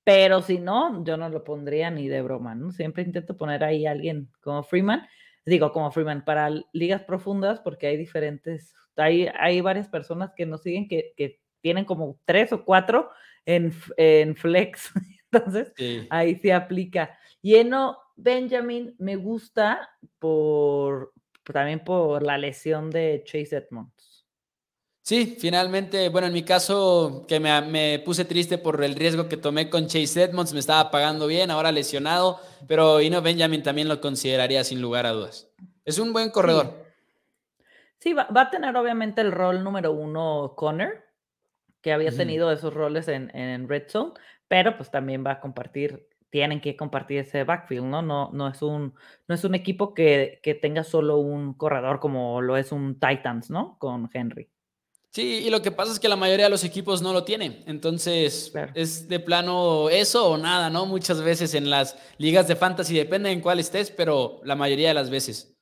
[0.05, 2.73] pero si no, yo no lo pondría ni de broma, ¿no?
[2.73, 5.07] Siempre intento poner ahí a alguien como Freeman,
[5.45, 10.63] digo como Freeman, para ligas profundas, porque hay diferentes, hay, hay varias personas que nos
[10.63, 13.11] siguen que, que tienen como tres o cuatro
[13.47, 14.91] en, en flex,
[15.33, 15.73] entonces
[16.11, 17.19] ahí se aplica.
[17.41, 21.13] Lleno Benjamin me gusta por
[21.53, 24.27] también por la lesión de Chase Edmonds.
[25.03, 29.71] Sí, finalmente, bueno, en mi caso, que me, puse triste por el riesgo que tomé
[29.71, 34.63] con Chase Edmonds, me estaba pagando bien, ahora lesionado, pero Ino Benjamin también lo consideraría
[34.65, 35.49] sin lugar a dudas.
[35.87, 36.75] Es un buen corredor.
[36.85, 36.88] Sí,
[38.07, 41.05] va, a tener obviamente el rol número uno Connor,
[41.81, 44.13] que había tenido esos roles en, en Red Zone,
[44.49, 48.03] pero pues también va a compartir tienen que compartir ese backfield, ¿no?
[48.03, 48.95] No, no, es, un,
[49.27, 53.51] no es un equipo que, que, tenga solo un corredor como lo es un Titans,
[53.51, 53.79] ¿no?
[53.79, 54.51] Con Henry.
[55.11, 57.65] Sí, y lo que pasa es que la mayoría de los equipos no lo tienen.
[57.67, 60.85] Entonces, es de plano eso o nada, ¿no?
[60.85, 64.95] Muchas veces en las ligas de fantasy, depende en cuál estés, pero la mayoría de
[64.95, 65.58] las veces.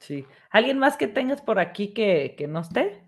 [0.00, 0.26] Sí.
[0.50, 3.02] ¿Alguien más que tengas por aquí que, que no esté?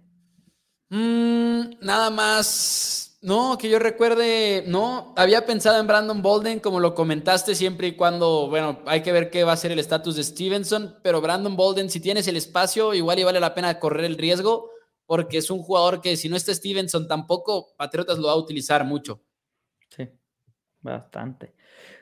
[0.90, 3.18] Mm, nada más.
[3.20, 7.96] No, que yo recuerde, no, había pensado en Brandon Bolden, como lo comentaste siempre y
[7.96, 11.56] cuando, bueno, hay que ver qué va a ser el estatus de Stevenson, pero Brandon
[11.56, 14.70] Bolden, si tienes el espacio, igual y vale la pena correr el riesgo
[15.08, 18.84] porque es un jugador que si no está Stevenson tampoco, Patriotas lo va a utilizar
[18.84, 19.22] mucho.
[19.88, 20.06] Sí,
[20.82, 21.54] bastante.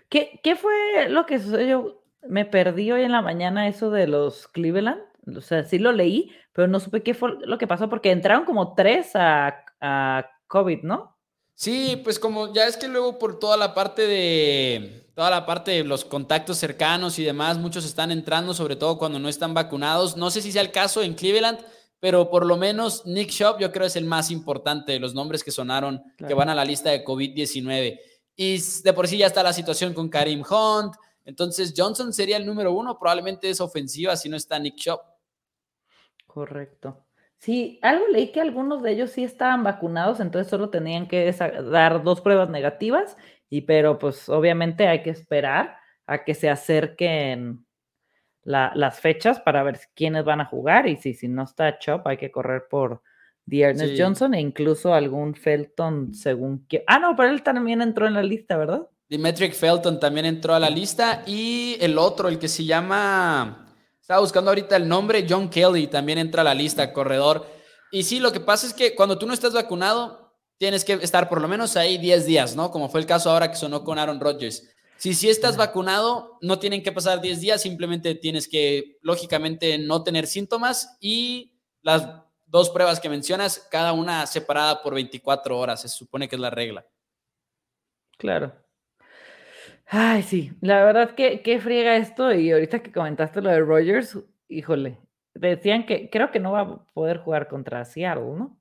[0.09, 2.03] ¿Qué, qué fue lo que sucedió?
[2.29, 5.01] Me perdí hoy en la mañana eso de los Cleveland.
[5.37, 8.45] O sea, sí lo leí, pero no supe qué fue lo que pasó porque entraron
[8.45, 11.17] como tres a, a COVID, ¿no?
[11.55, 15.71] Sí, pues como ya es que luego por toda la parte de toda la parte
[15.71, 20.19] de los contactos cercanos y demás, muchos están entrando, sobre todo cuando no están vacunados.
[20.19, 21.59] No sé si sea el caso en Cleveland,
[21.99, 25.43] pero por lo menos Nick Shop yo creo es el más importante de los nombres
[25.43, 27.99] que sonaron que van a la lista de COVID-19.
[28.37, 30.95] Y de por sí ya está la situación con Karim Hunt.
[31.27, 35.01] Entonces Johnson sería el número uno, probablemente es ofensiva si no está Nick Shop.
[36.27, 37.05] Correcto.
[37.39, 42.03] Sí, algo leí que algunos de ellos sí estaban vacunados, entonces solo tenían que dar
[42.03, 43.17] dos pruebas negativas,
[43.51, 47.67] y pero pues obviamente hay que esperar a que se acerquen
[48.43, 52.17] las fechas para ver quiénes van a jugar y si, si no está Chop hay
[52.17, 53.03] que correr por
[53.49, 56.85] The Ernest Johnson e incluso algún Felton según que...
[56.87, 58.89] Ah, no, pero él también entró en la lista, ¿verdad?
[59.09, 63.62] Dimetric Felton también entró a la lista y el otro, el que se llama...
[64.01, 67.47] Estaba buscando ahorita el nombre, John Kelly también entra a la lista, corredor.
[67.90, 71.29] Y sí, lo que pasa es que cuando tú no estás vacunado, tienes que estar
[71.29, 72.71] por lo menos ahí 10 días, ¿no?
[72.71, 74.69] Como fue el caso ahora que sonó con Aaron Rodgers.
[74.97, 80.05] Si, si estás vacunado, no tienen que pasar 10 días, simplemente tienes que, lógicamente, no
[80.05, 82.09] tener síntomas y las
[82.47, 86.51] dos pruebas que mencionas, cada una separada por 24 horas, se supone que es la
[86.51, 86.87] regla.
[88.19, 88.66] Claro.
[89.87, 94.18] Ay, sí, la verdad que, que friega esto y ahorita que comentaste lo de Rogers,
[94.49, 94.99] híjole,
[95.35, 98.59] decían que creo que no va a poder jugar contra Seattle, ¿no?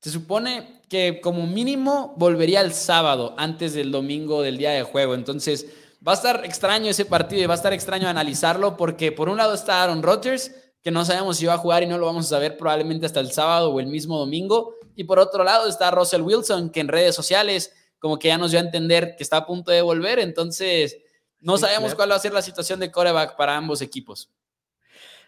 [0.00, 5.14] Se supone que como mínimo volvería el sábado antes del domingo del día de juego.
[5.14, 5.66] Entonces
[6.06, 9.38] va a estar extraño ese partido y va a estar extraño analizarlo porque por un
[9.38, 12.26] lado está Aaron Rodgers, que no sabemos si va a jugar y no lo vamos
[12.26, 14.74] a saber probablemente hasta el sábado o el mismo domingo.
[14.94, 17.72] Y por otro lado está Russell Wilson, que en redes sociales
[18.06, 20.20] como que ya nos dio a entender que está a punto de volver.
[20.20, 20.96] Entonces
[21.40, 24.32] no sabemos cuál va a ser la situación de coreback para ambos equipos.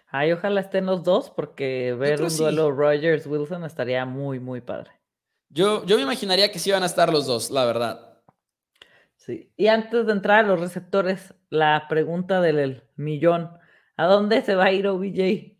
[0.06, 4.92] Ay, ojalá estén los dos, porque ver un duelo Rogers-Wilson estaría muy, muy padre.
[5.48, 8.22] Yo, yo me imaginaría que sí van a estar los dos, la verdad.
[9.16, 9.52] Sí.
[9.56, 13.50] Y antes de entrar a los receptores, la pregunta del millón:
[13.96, 15.58] ¿a dónde se va a ir OBJ?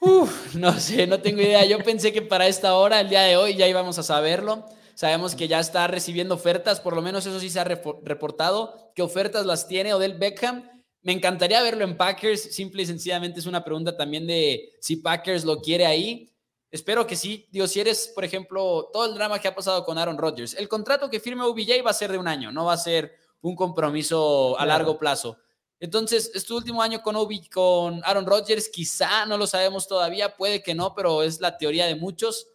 [0.00, 1.64] Uf, no sé, no tengo idea.
[1.64, 4.66] Yo pensé que para esta hora, el día de hoy, ya íbamos a saberlo.
[4.96, 8.92] Sabemos que ya está recibiendo ofertas, por lo menos eso sí se ha reportado.
[8.94, 10.70] ¿Qué ofertas las tiene Odell Beckham?
[11.02, 12.54] Me encantaría verlo en Packers.
[12.54, 16.32] Simple y sencillamente es una pregunta también de si Packers lo quiere ahí.
[16.70, 17.46] Espero que sí.
[17.52, 20.66] Digo, si eres, por ejemplo, todo el drama que ha pasado con Aaron Rodgers, el
[20.66, 23.54] contrato que firme OBJ va a ser de un año, no va a ser un
[23.54, 25.36] compromiso a largo plazo.
[25.78, 27.16] Entonces, este último año con,
[27.52, 31.84] con Aaron Rodgers, quizá no lo sabemos todavía, puede que no, pero es la teoría
[31.84, 32.48] de muchos.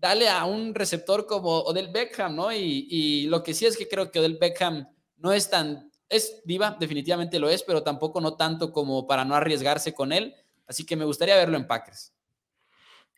[0.00, 2.50] Dale a un receptor como Odell Beckham, ¿no?
[2.52, 6.42] Y, y lo que sí es que creo que Odell Beckham no es tan, es
[6.44, 10.34] diva, definitivamente lo es, pero tampoco no tanto como para no arriesgarse con él.
[10.66, 12.14] Así que me gustaría verlo en Packers.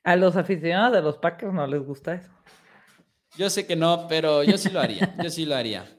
[0.03, 2.31] A los aficionados de los Packers no les gusta eso.
[3.37, 5.14] Yo sé que no, pero yo sí lo haría.
[5.23, 5.85] Yo sí lo haría.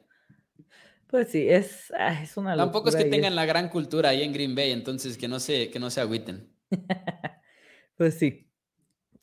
[1.14, 4.34] Pues sí, es, ah, es una Tampoco es que tengan la gran cultura ahí en
[4.34, 6.52] Green Bay, entonces que no se, que no se agüiten.
[7.98, 8.43] pues sí.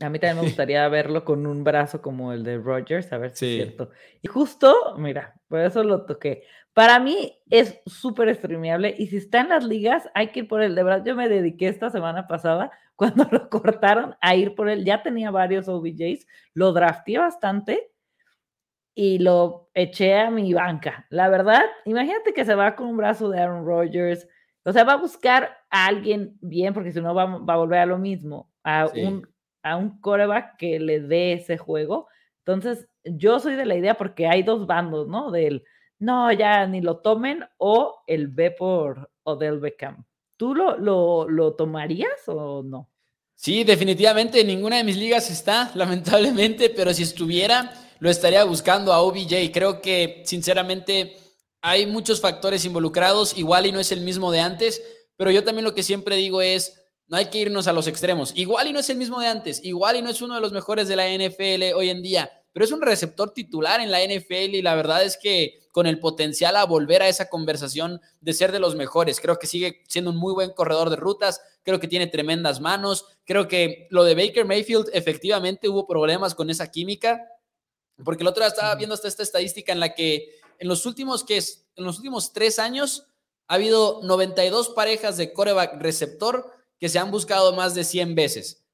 [0.00, 3.36] A mí también me gustaría verlo con un brazo como el de Rogers, a ver
[3.36, 3.90] si es cierto.
[4.22, 6.44] Y justo, mira, por eso lo toqué.
[6.72, 10.62] Para mí es súper streameable y si está en las ligas, hay que ir por
[10.62, 10.74] él.
[10.74, 14.84] De verdad, yo me dediqué esta semana pasada, cuando lo cortaron, a ir por él.
[14.84, 17.90] Ya tenía varios OBJs, lo drafté bastante
[18.94, 21.06] y lo eché a mi banca.
[21.10, 24.28] La verdad, imagínate que se va con un brazo de Aaron Rodgers,
[24.64, 27.86] o sea, va a buscar a alguien bien, porque si no va, a volver a
[27.86, 29.26] lo mismo, a, un,
[29.62, 32.09] a un coreback que le dé ese juego.
[32.44, 35.31] Entonces, yo soy de la idea porque hay dos bandos, ¿no?
[35.31, 35.64] Del,
[35.99, 40.05] no, ya ni lo tomen, o el B por Odell Beckham.
[40.37, 42.88] ¿Tú lo, lo, lo tomarías o no?
[43.35, 49.03] Sí, definitivamente, ninguna de mis ligas está, lamentablemente, pero si estuviera lo estaría buscando a
[49.03, 49.53] OBJ.
[49.53, 51.16] Creo que, sinceramente,
[51.61, 53.37] hay muchos factores involucrados.
[53.38, 54.83] Igual y no es el mismo de antes,
[55.16, 56.79] pero yo también lo que siempre digo es,
[57.11, 58.33] no hay que irnos a los extremos.
[58.37, 60.53] Igual y no es el mismo de antes, igual y no es uno de los
[60.53, 64.55] mejores de la NFL hoy en día, pero es un receptor titular en la NFL
[64.55, 68.53] y la verdad es que con el potencial a volver a esa conversación de ser
[68.53, 69.20] de los mejores.
[69.20, 73.07] Creo que sigue siendo un muy buen corredor de rutas, creo que tiene tremendas manos,
[73.25, 77.20] creo que lo de Baker Mayfield efectivamente hubo problemas con esa química,
[78.05, 81.25] porque el otro día estaba viendo hasta esta estadística en la que en los últimos,
[81.25, 81.66] ¿qué es?
[81.75, 83.09] En los últimos tres años
[83.49, 88.64] ha habido 92 parejas de coreback receptor que se han buscado más de 100 veces.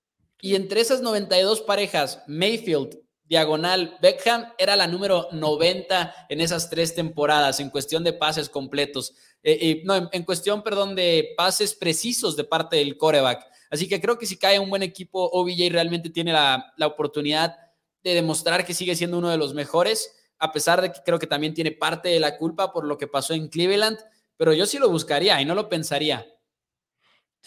[0.41, 6.95] Y entre esas 92 parejas, Mayfield, diagonal, Beckham era la número 90 en esas tres
[6.95, 9.15] temporadas en cuestión de pases completos.
[9.43, 13.45] Eh, no, en, cuestión, perdón, de pases precisos de parte del coreback.
[13.71, 17.57] Así que creo que si cae un buen equipo, OBJ realmente tiene la, la oportunidad
[18.05, 21.27] de demostrar que sigue siendo uno de los mejores, a pesar de que creo que
[21.27, 23.99] también tiene parte de la culpa por lo que pasó en Cleveland,
[24.37, 26.27] pero yo sí lo buscaría y no lo pensaría.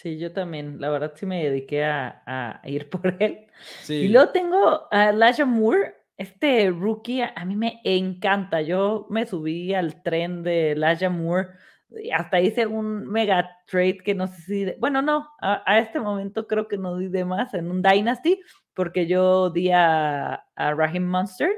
[0.00, 3.46] Sí, yo también, la verdad sí me dediqué a, ir por él.
[3.86, 8.62] Y luego tengo a Elijah Moore, este rookie, a, mí me encanta.
[8.62, 11.48] Yo me subí al tren de Elijah Moore,
[12.16, 16.46] hasta hice un mega trade que no sé si, bueno, no, a, a, este momento
[16.46, 18.40] creo que no di de más en un Dynasty,
[18.72, 21.50] porque yo di a, Raheem Monster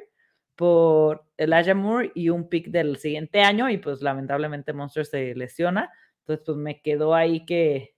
[0.57, 5.93] por Elijah Moore y un pick del siguiente año y pues lamentablemente Monster se lesiona.
[6.21, 7.92] Entonces pues me quedó ahí que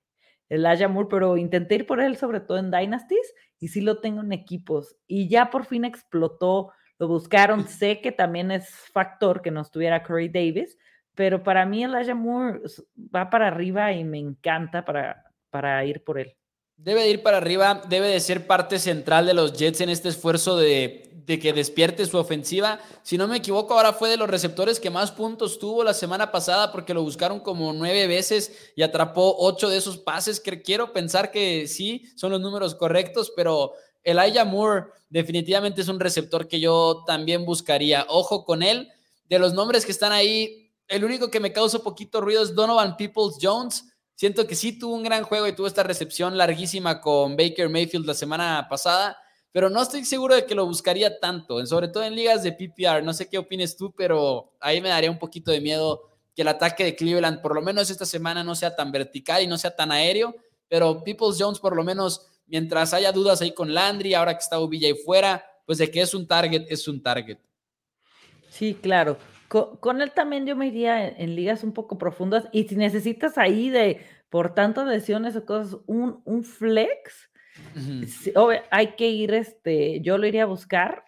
[0.54, 4.22] Elijah Moore, pero intenté ir por él sobre todo en Dynasties y sí lo tengo
[4.22, 9.50] en equipos y ya por fin explotó, lo buscaron, sé que también es factor que
[9.50, 10.78] no estuviera Corey Davis,
[11.14, 12.60] pero para mí Elijah Moore
[13.14, 16.36] va para arriba y me encanta para, para ir por él.
[16.76, 20.08] Debe de ir para arriba, debe de ser parte central de los Jets en este
[20.08, 22.80] esfuerzo de, que despierte su ofensiva.
[23.02, 26.30] Si no me equivoco, ahora fue de los receptores que más puntos tuvo la semana
[26.30, 30.40] pasada porque lo buscaron como nueve veces y atrapó ocho de esos pases.
[30.40, 36.00] Que quiero pensar que sí, son los números correctos, pero Elijah Moore definitivamente es un
[36.00, 38.04] receptor que yo también buscaría.
[38.08, 38.90] Ojo con él.
[39.28, 42.96] De los nombres que están ahí, el único que me causa poquito ruido es Donovan
[42.98, 47.36] Peoples Jones Siento que sí tuvo un gran juego y tuvo esta recepción larguísima con
[47.36, 49.18] Baker Mayfield la semana pasada,
[49.50, 53.02] pero no estoy seguro de que lo buscaría tanto, sobre todo en ligas de PPR.
[53.02, 56.48] No sé qué opines tú, pero ahí me daría un poquito de miedo que el
[56.48, 59.74] ataque de Cleveland, por lo menos esta semana, no sea tan vertical y no sea
[59.74, 60.34] tan aéreo,
[60.68, 64.56] pero Peoples Jones, por lo menos, mientras haya dudas ahí con Landry, ahora que está
[64.56, 67.38] ahí fuera, pues de que es un target, es un target.
[68.50, 69.16] Sí, claro.
[69.54, 73.70] Con, él también yo me iría en, ligas un poco profundas y si necesitas ahí
[73.70, 77.30] de por tantas lesiones o cosas, un, un flex,
[78.72, 81.04] hay que ir, este, yo lo iría a buscar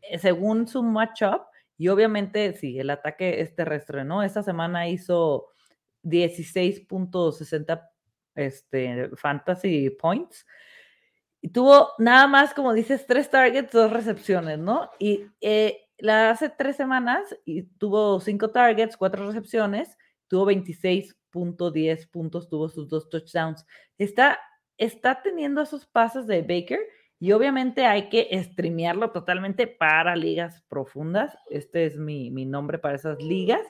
[0.00, 1.42] eh, según su matchup
[1.76, 4.22] y obviamente sí, el ataque es terrestre, ¿no?
[4.22, 5.48] Esta semana hizo
[6.02, 7.90] 16.60
[8.36, 10.46] este, fantasy points
[11.42, 14.90] y tuvo nada más, como dices, tres targets, dos recepciones, ¿no?
[14.98, 19.96] Y eh, la hace tres semanas y tuvo cinco targets, cuatro recepciones,
[20.28, 23.64] tuvo 26.10 puntos, tuvo sus dos touchdowns.
[23.98, 24.38] Está,
[24.76, 26.80] está teniendo esos pasos de Baker
[27.18, 31.36] y obviamente hay que streamearlo totalmente para ligas profundas.
[31.50, 33.62] Este es mi, mi nombre para esas ligas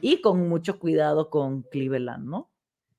[0.00, 2.50] y con mucho cuidado con Cleveland, ¿no?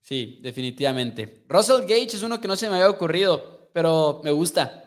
[0.01, 1.45] Sí, definitivamente.
[1.47, 4.83] Russell Gage es uno que no se me había ocurrido, pero me gusta.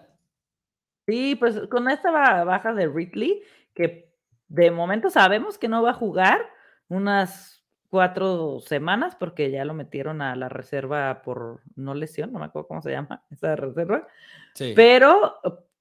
[1.07, 3.43] Sí, pues con esta baja de Ridley,
[3.77, 4.13] que
[4.49, 6.41] de momento sabemos que no va a jugar
[6.89, 12.47] unas cuatro semanas porque ya lo metieron a la reserva por no lesión, no me
[12.47, 14.09] acuerdo cómo se llama esa reserva.
[14.55, 14.73] Sí.
[14.75, 15.35] Pero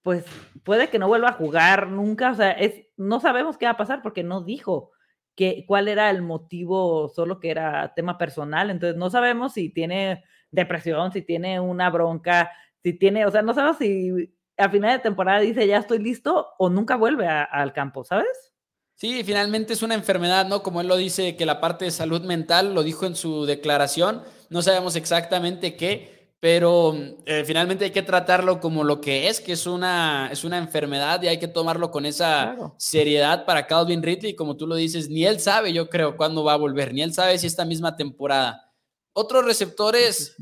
[0.03, 0.23] pues
[0.63, 3.77] puede que no vuelva a jugar nunca, o sea, es, no sabemos qué va a
[3.77, 4.91] pasar porque no dijo
[5.35, 10.23] que, cuál era el motivo, solo que era tema personal, entonces no sabemos si tiene
[10.51, 12.51] depresión, si tiene una bronca,
[12.83, 16.47] si tiene, o sea, no sabemos si a final de temporada dice ya estoy listo
[16.57, 18.53] o nunca vuelve al campo, ¿sabes?
[18.95, 20.63] Sí, finalmente es una enfermedad, ¿no?
[20.63, 24.23] Como él lo dice, que la parte de salud mental lo dijo en su declaración,
[24.49, 26.95] no sabemos exactamente qué, pero
[27.25, 31.21] eh, finalmente hay que tratarlo como lo que es, que es una, es una enfermedad
[31.21, 35.25] y hay que tomarlo con esa seriedad para Calvin Ridley, como tú lo dices, ni
[35.25, 38.71] él sabe, yo creo, cuándo va a volver, ni él sabe si esta misma temporada.
[39.11, 40.37] Otros receptores,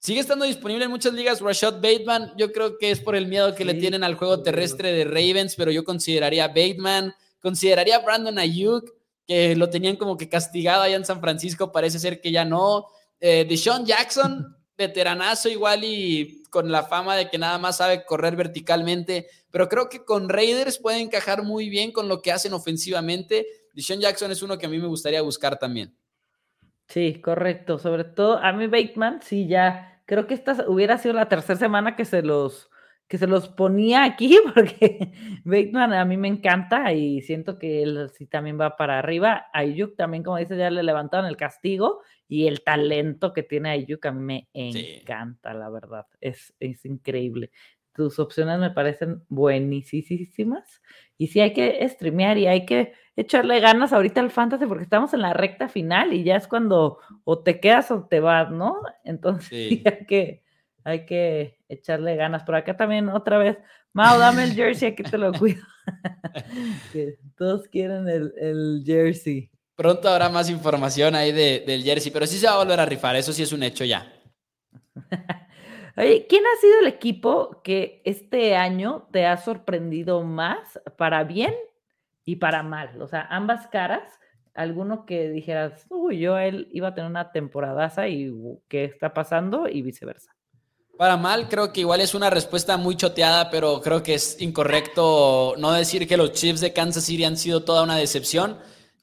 [0.00, 2.32] Sigue estando disponible en muchas ligas Rashad Bateman.
[2.36, 5.56] Yo creo que es por el miedo que le tienen al juego terrestre de Ravens,
[5.56, 8.94] pero yo consideraría Bateman, consideraría Brandon Ayuk,
[9.26, 12.86] que lo tenían como que castigado allá en San Francisco, parece ser que ya no.
[13.18, 18.36] Eh, Deshaun Jackson, veteranazo igual y con la fama de que nada más sabe correr
[18.36, 23.48] verticalmente, pero creo que con Raiders puede encajar muy bien con lo que hacen ofensivamente.
[23.72, 25.97] Deshaun Jackson es uno que a mí me gustaría buscar también.
[26.88, 27.78] Sí, correcto.
[27.78, 31.96] Sobre todo, a mí Bateman, sí, ya, creo que esta hubiera sido la tercera semana
[31.96, 32.70] que se los,
[33.08, 35.12] que se los ponía aquí, porque
[35.44, 39.46] Bateman a mí me encanta y siento que él sí también va para arriba.
[39.52, 44.06] Ayuk también, como dice, ya le levantaron el castigo y el talento que tiene Ayuk
[44.06, 46.06] a mí me encanta, la verdad.
[46.22, 47.50] Es, es increíble.
[47.92, 50.80] Tus opciones me parecen buenísimas.
[51.18, 55.12] Y sí hay que streamear y hay que echarle ganas ahorita al fantasy porque estamos
[55.12, 58.80] en la recta final y ya es cuando o te quedas o te vas, ¿no?
[59.02, 59.50] Entonces
[59.84, 60.44] hay, que,
[60.84, 62.44] hay que echarle ganas.
[62.44, 63.58] Por acá también otra vez,
[63.92, 65.64] Mao, dame el jersey, aquí te lo cuido.
[67.36, 69.50] todos quieren el, jersey.
[69.74, 73.16] Pronto habrá más información ahí del jersey, pero sí se va a volver a rifar,
[73.16, 74.12] eso sí es un hecho ya.
[75.96, 81.52] Oye, ¿quién ha sido el equipo que este año te ha sorprendido más para bien
[82.28, 83.00] y para mal?
[83.00, 84.02] O sea, ambas caras.
[84.52, 88.30] Alguno que dijeras, uy, yo él iba a tener una temporadaza y
[88.68, 90.34] qué está pasando y viceversa.
[90.98, 95.54] Para mal, creo que igual es una respuesta muy choteada, pero creo que es incorrecto
[95.56, 98.58] no decir que los Chiefs de Kansas City han sido toda una decepción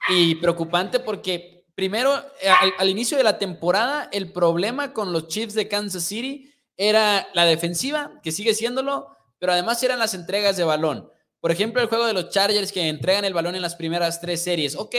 [0.10, 5.56] y preocupante porque primero, al, al inicio de la temporada, el problema con los Chiefs
[5.56, 9.08] de Kansas City era la defensiva, que sigue siéndolo,
[9.40, 11.10] pero además eran las entregas de balón.
[11.46, 14.42] Por ejemplo, el juego de los Chargers que entregan el balón en las primeras tres
[14.42, 14.76] series.
[14.76, 14.96] Ok,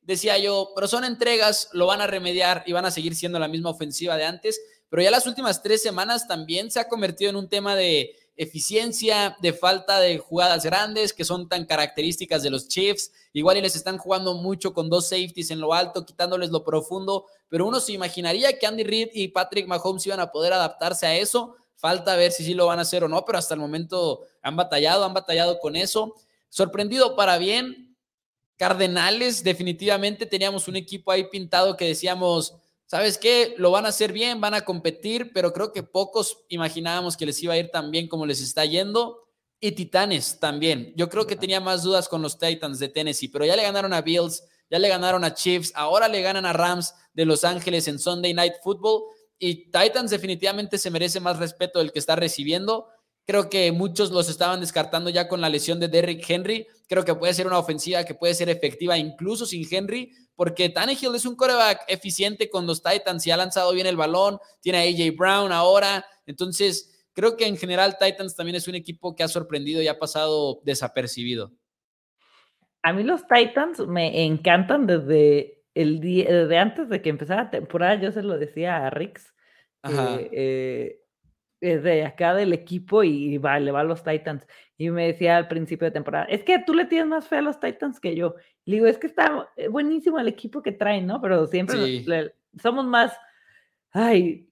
[0.00, 3.48] decía yo, pero son entregas, lo van a remediar y van a seguir siendo la
[3.48, 4.58] misma ofensiva de antes.
[4.88, 9.36] Pero ya las últimas tres semanas también se ha convertido en un tema de eficiencia,
[9.42, 13.12] de falta de jugadas grandes que son tan características de los Chiefs.
[13.34, 17.26] Igual y les están jugando mucho con dos safeties en lo alto, quitándoles lo profundo,
[17.50, 21.14] pero uno se imaginaría que Andy Reid y Patrick Mahomes iban a poder adaptarse a
[21.14, 21.56] eso.
[21.76, 24.56] Falta ver si sí lo van a hacer o no, pero hasta el momento han
[24.56, 26.14] batallado, han batallado con eso.
[26.48, 27.96] Sorprendido para bien.
[28.56, 32.54] Cardenales, definitivamente teníamos un equipo ahí pintado que decíamos,
[32.86, 33.54] ¿sabes qué?
[33.56, 37.42] Lo van a hacer bien, van a competir, pero creo que pocos imaginábamos que les
[37.42, 39.28] iba a ir tan bien como les está yendo.
[39.60, 40.92] Y Titanes también.
[40.96, 43.92] Yo creo que tenía más dudas con los Titans de Tennessee, pero ya le ganaron
[43.92, 47.86] a Bills, ya le ganaron a Chiefs, ahora le ganan a Rams de Los Ángeles
[47.86, 49.04] en Sunday Night Football.
[49.38, 52.88] Y Titans definitivamente se merece más respeto del que está recibiendo.
[53.30, 56.66] Creo que muchos los estaban descartando ya con la lesión de Derrick Henry.
[56.88, 61.14] Creo que puede ser una ofensiva que puede ser efectiva incluso sin Henry, porque Tannehill
[61.14, 64.82] es un coreback eficiente con los Titans y ha lanzado bien el balón, tiene a
[64.82, 69.28] AJ Brown ahora, entonces creo que en general Titans también es un equipo que ha
[69.28, 71.52] sorprendido y ha pasado desapercibido.
[72.82, 77.50] A mí los Titans me encantan desde el día, desde antes de que empezara la
[77.50, 79.32] temporada, yo se lo decía a Rix,
[80.32, 80.99] eh,
[81.60, 84.46] de acá del equipo y va, le va a los Titans.
[84.76, 87.42] Y me decía al principio de temporada, es que tú le tienes más fe a
[87.42, 88.34] los Titans que yo.
[88.64, 91.20] Le digo, es que está eh, buenísimo el equipo que traen, ¿no?
[91.20, 93.16] Pero siempre somos más,
[93.92, 94.48] ay,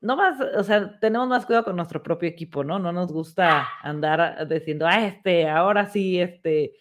[0.00, 2.78] no más, o sea, tenemos más cuidado con nuestro propio equipo, ¿no?
[2.78, 6.74] No nos gusta andar diciendo, ah, este, ahora sí, este,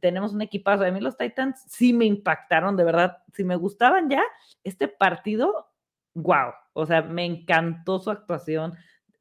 [0.00, 0.84] tenemos un equipazo.
[0.84, 3.18] A mí los Titans sí me impactaron, de verdad.
[3.32, 4.22] Si me gustaban ya,
[4.64, 5.68] este partido,
[6.14, 6.52] wow.
[6.72, 8.74] O sea, me encantó su actuación.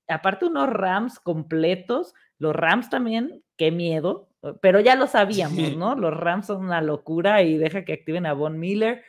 [0.08, 2.14] Aparte, unos Rams completos.
[2.38, 4.30] Los Rams también, qué miedo.
[4.62, 5.96] Pero ya lo sabíamos, ¿no?
[5.96, 9.04] Los Rams son una locura y deja que activen a Von Miller.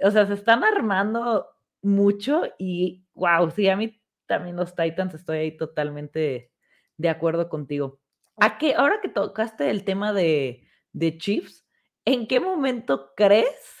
[0.00, 1.48] O sea, se están armando
[1.82, 6.52] mucho y wow, sí, a mí también los Titans estoy ahí totalmente
[6.96, 8.00] de acuerdo contigo.
[8.36, 11.66] ¿A qué, ahora que tocaste el tema de, de Chiefs,
[12.04, 13.76] ¿en qué momento crees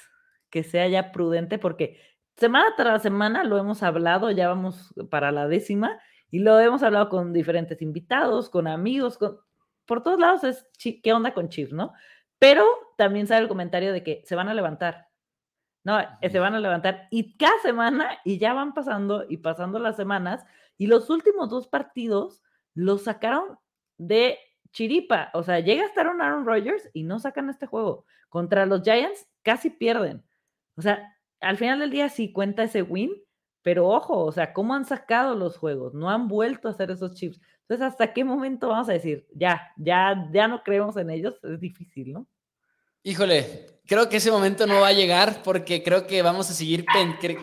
[0.50, 1.58] que sea ya prudente?
[1.58, 2.00] Porque
[2.36, 6.00] semana tras semana lo hemos hablado, ya vamos para la décima,
[6.30, 9.38] y lo hemos hablado con diferentes invitados, con amigos, con,
[9.86, 11.92] por todos lados es qué onda con Chiefs, ¿no?
[12.38, 12.64] Pero
[12.96, 15.08] también sale el comentario de que se van a levantar.
[15.84, 19.78] No, eh, se van a levantar y cada semana, y ya van pasando y pasando
[19.78, 20.44] las semanas,
[20.76, 22.42] y los últimos dos partidos
[22.74, 23.58] los sacaron
[23.96, 24.38] de
[24.70, 25.30] chiripa.
[25.34, 28.04] O sea, llega a estar un Aaron Rodgers y no sacan este juego.
[28.28, 30.22] Contra los Giants casi pierden.
[30.76, 33.12] O sea, al final del día sí cuenta ese win,
[33.68, 35.92] pero ojo, o sea, ¿cómo han sacado los juegos?
[35.92, 37.38] No han vuelto a hacer esos chips.
[37.60, 41.34] Entonces, ¿hasta qué momento vamos a decir, ya, ya, ya no creemos en ellos?
[41.42, 42.26] Es difícil, ¿no?
[43.02, 46.86] Híjole, creo que ese momento no va a llegar porque creo que vamos a seguir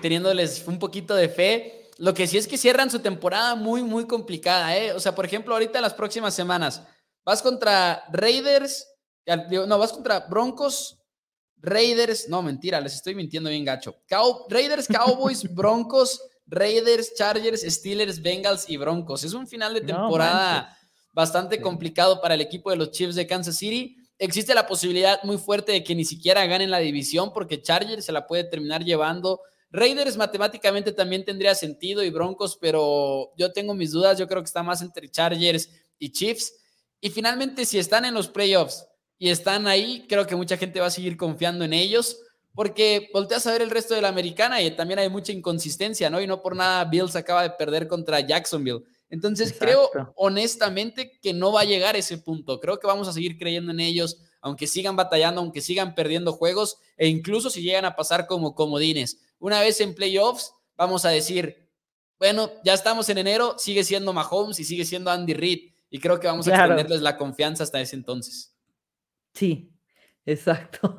[0.01, 1.91] teniéndoles un poquito de fe.
[1.99, 4.93] Lo que sí es que cierran su temporada muy, muy complicada, ¿eh?
[4.93, 6.88] O sea, por ejemplo, ahorita en las próximas semanas,
[7.23, 8.88] Vas contra Raiders,
[9.67, 10.99] no, vas contra Broncos,
[11.58, 13.95] Raiders, no, mentira, les estoy mintiendo bien gacho.
[14.49, 19.24] Raiders, Cowboys, Broncos, Raiders, Chargers, Steelers, Bengals y Broncos.
[19.24, 20.78] Es un final de temporada
[21.12, 23.97] bastante complicado para el equipo de los Chiefs de Kansas City.
[24.20, 28.12] Existe la posibilidad muy fuerte de que ni siquiera ganen la división porque Chargers se
[28.12, 29.41] la puede terminar llevando.
[29.72, 34.18] Raiders matemáticamente también tendría sentido y Broncos, pero yo tengo mis dudas.
[34.18, 36.53] Yo creo que está más entre Chargers y Chiefs.
[37.01, 38.86] Y finalmente, si están en los playoffs
[39.18, 42.20] y están ahí, creo que mucha gente va a seguir confiando en ellos,
[42.53, 46.22] porque volteas a ver el resto de la americana y también hay mucha inconsistencia, ¿no?
[46.22, 48.84] Y no por nada Bills acaba de perder contra Jacksonville.
[49.09, 52.59] Entonces creo honestamente que no va a llegar a ese punto.
[52.59, 56.78] Creo que vamos a seguir creyendo en ellos, aunque sigan batallando, aunque sigan perdiendo juegos
[56.97, 59.20] e incluso si llegan a pasar como comodines.
[59.38, 61.70] Una vez en playoffs, vamos a decir,
[62.20, 66.20] bueno, ya estamos en enero, sigue siendo Mahomes y sigue siendo Andy Reid y creo
[66.20, 68.55] que vamos a extenderles la confianza hasta ese entonces.
[69.36, 69.71] Sí,
[70.25, 70.95] exacto.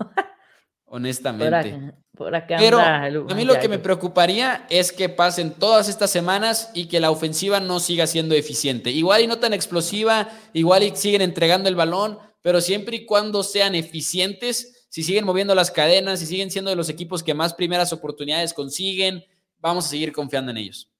[0.85, 1.95] Honestamente.
[2.17, 7.01] Pero a mí lo que me preocuparía es que pasen todas estas semanas y que
[7.01, 8.91] la ofensiva no siga siendo eficiente.
[8.91, 13.43] Igual y no tan explosiva, igual y siguen entregando el balón, pero siempre y cuando
[13.43, 17.53] sean eficientes, si siguen moviendo las cadenas, si siguen siendo de los equipos que más
[17.53, 19.25] primeras oportunidades consiguen,
[19.59, 20.91] vamos a seguir confiando en ellos.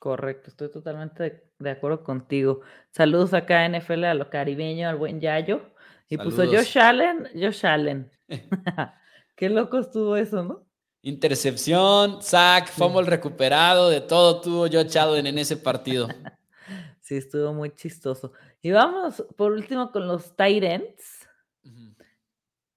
[0.00, 2.62] Correcto, estoy totalmente de acuerdo contigo.
[2.90, 5.60] Saludos acá a NFL, a lo caribeño, al buen Yayo.
[6.08, 8.10] Y puso Josh Allen, Josh Allen.
[9.36, 10.66] Qué loco estuvo eso, ¿no?
[11.02, 16.08] Intercepción, sack, fumble recuperado, de todo tuvo Josh Allen en ese partido.
[17.00, 18.32] sí, estuvo muy chistoso.
[18.60, 21.28] Y vamos por último con los Titans.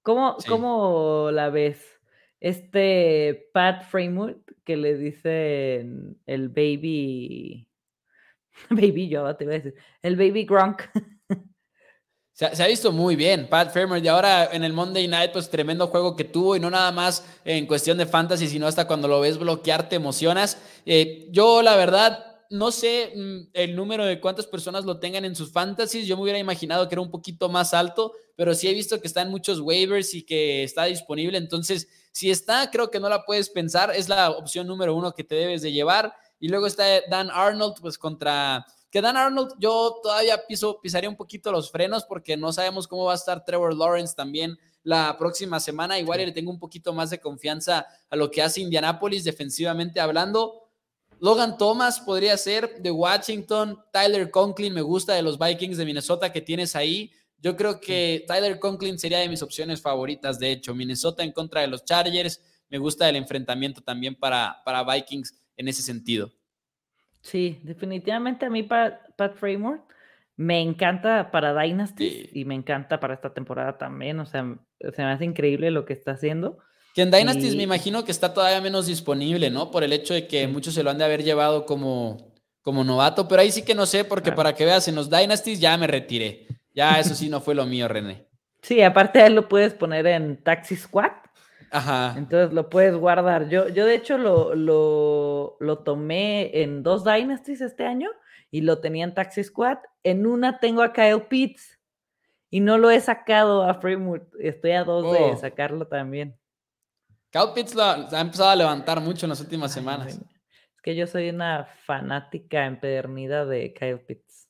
[0.02, 1.84] ¿Cómo, ¿Cómo la ves?
[2.38, 7.68] Este Pat Framework que le dicen el baby,
[8.70, 10.82] baby yo te voy a decir, el baby Gronk.
[12.32, 15.88] Se, ha visto muy bien, Pat Framework, y ahora en el Monday Night, pues tremendo
[15.88, 19.20] juego que tuvo, y no nada más en cuestión de fantasy, sino hasta cuando lo
[19.20, 20.56] ves bloquear te emocionas.
[20.86, 25.34] Eh, yo, la verdad, no sé mm, el número de cuántas personas lo tengan en
[25.34, 26.06] sus fantasies.
[26.06, 29.06] Yo me hubiera imaginado que era un poquito más alto, pero sí he visto que
[29.06, 31.38] está en muchos waivers y que está disponible.
[31.38, 33.90] Entonces, si está, creo que no la puedes pensar.
[33.94, 36.14] Es la opción número uno que te debes de llevar.
[36.40, 38.66] Y luego está Dan Arnold, pues contra...
[38.92, 43.06] Que Dan Arnold, yo todavía piso, pisaría un poquito los frenos porque no sabemos cómo
[43.06, 45.98] va a estar Trevor Lawrence también la próxima semana.
[45.98, 50.62] Igual le tengo un poquito más de confianza a lo que hace Indianapolis defensivamente hablando
[51.22, 53.78] Logan Thomas podría ser de Washington.
[53.92, 57.12] Tyler Conklin me gusta de los Vikings de Minnesota que tienes ahí.
[57.38, 60.74] Yo creo que Tyler Conklin sería de mis opciones favoritas, de hecho.
[60.74, 62.42] Minnesota en contra de los Chargers.
[62.68, 66.32] Me gusta el enfrentamiento también para, para Vikings en ese sentido.
[67.22, 69.82] Sí, definitivamente a mí Pat, Pat Framework
[70.36, 74.18] Me encanta para Dynasty y me encanta para esta temporada también.
[74.20, 74.44] O sea,
[74.80, 76.58] se me hace increíble lo que está haciendo.
[76.94, 79.70] Que en Dynasty me imagino que está todavía menos disponible, ¿no?
[79.70, 83.28] Por el hecho de que muchos se lo han de haber llevado como, como novato.
[83.28, 85.86] Pero ahí sí que no sé, porque para que veas, en los Dynasties ya me
[85.86, 86.46] retiré.
[86.74, 88.26] Ya eso sí no fue lo mío, René.
[88.62, 91.12] Sí, aparte él lo puedes poner en Taxi Squad.
[91.72, 92.14] Ajá.
[92.18, 93.48] Entonces lo puedes guardar.
[93.48, 98.10] Yo, yo de hecho lo, lo, lo tomé en dos Dynasties este año
[98.50, 99.78] y lo tenía en Taxi Squad.
[100.04, 101.80] En una tengo a Kyle Pitts
[102.50, 104.22] y no lo he sacado a Fremont.
[104.38, 105.36] Estoy a dos de oh.
[105.38, 106.38] sacarlo también.
[107.30, 110.18] Kyle Pitts lo, ha empezado a levantar mucho en las últimas semanas.
[110.18, 114.46] Es que yo soy una fanática empedernida de Kyle Pitts.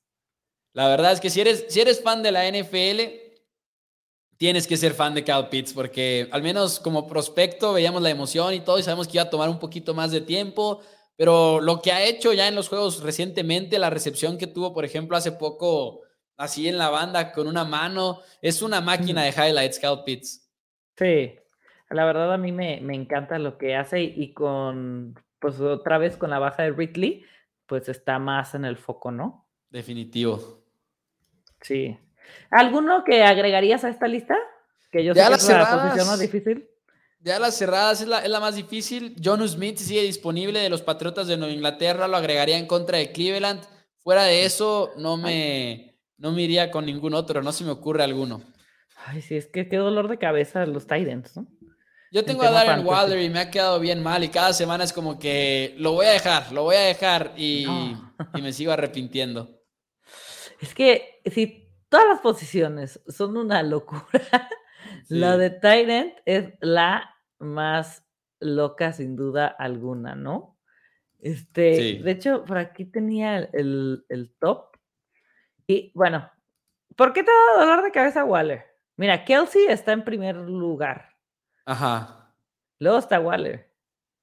[0.73, 3.22] La verdad es que si eres, si eres fan de la NFL,
[4.43, 8.53] tienes que ser fan de Kyle Pitts porque al menos como prospecto veíamos la emoción
[8.55, 10.83] y todo y sabemos que iba a tomar un poquito más de tiempo
[11.17, 14.85] pero lo que ha hecho ya en los juegos recientemente, la recepción que tuvo, por
[14.85, 16.01] ejemplo, hace poco,
[16.37, 20.51] así en la banda con una mano, es una máquina de highlights, Cal Pitts.
[20.97, 21.37] Sí,
[21.91, 26.31] la verdad a mí me, encanta lo que hace y con, pues otra vez con
[26.31, 27.25] la baja de Ridley,
[27.67, 29.47] pues está más en el foco, ¿no?
[29.71, 30.65] Definitivo.
[31.61, 31.97] Sí.
[32.51, 34.37] ¿Alguno que agregarías a esta lista?
[34.91, 36.69] Que yo sé que es la posición más difícil.
[37.21, 39.15] Ya las cerradas es la, más difícil.
[39.23, 43.13] John Smith sigue disponible de los Patriotas de Nueva Inglaterra, lo agregaría en contra de
[43.13, 43.63] Cleveland.
[43.99, 48.03] Fuera de eso, no me, no me iría con ningún otro, no se me ocurre
[48.03, 48.43] alguno.
[49.07, 51.47] Ay, sí, es que qué dolor de cabeza los Titans, ¿no?
[52.11, 54.93] Yo tengo a Darren Waller y me ha quedado bien mal y cada semana es
[54.93, 57.67] como que lo voy a dejar, lo voy a dejar y,
[58.35, 59.59] y me sigo arrepintiendo.
[60.61, 61.62] Es que si
[61.93, 64.01] todas las posiciones son una locura,
[65.09, 68.09] la de Tyrant es la más
[68.41, 70.59] loca sin duda alguna, ¿no?
[71.19, 74.75] Este, de hecho, por aquí tenía el, top.
[75.67, 76.31] Y bueno,
[76.97, 78.65] ¿por qué te ha dado dolor de cabeza Waller?
[78.97, 81.11] Mira, Kelsey está en primer lugar.
[81.67, 82.35] Ajá.
[82.79, 83.71] Luego está Waller.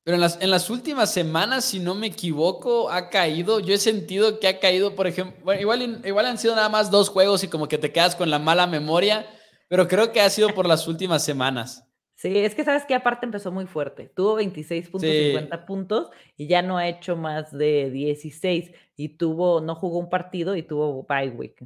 [0.03, 3.59] Pero en las, en las últimas semanas, si no me equivoco, ha caído.
[3.59, 7.09] Yo he sentido que ha caído, por ejemplo, igual, igual han sido nada más dos
[7.09, 9.27] juegos y como que te quedas con la mala memoria,
[9.67, 11.85] pero creo que ha sido por las últimas semanas.
[12.19, 14.11] Sí, es que sabes que aparte empezó muy fuerte.
[14.13, 19.99] Tuvo 26.50 puntos y ya no ha hecho más de 16 y tuvo, no jugó
[19.99, 21.65] un partido y tuvo bye week.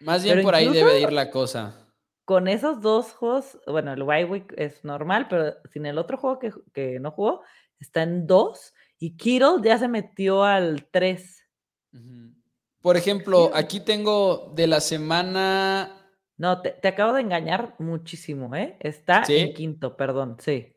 [0.00, 1.86] Más bien por ahí debe ir la cosa.
[2.24, 6.38] Con esos dos juegos, bueno, el bye week es normal, pero sin el otro juego
[6.72, 7.42] que, no jugó,
[7.80, 11.48] está en 2 y Kittle ya se metió al 3.
[12.80, 16.00] Por ejemplo, aquí tengo de la semana
[16.40, 18.74] no, te, acabo de engañar muchísimo, ¿eh?
[18.80, 20.74] Está en quinto, perdón, sí.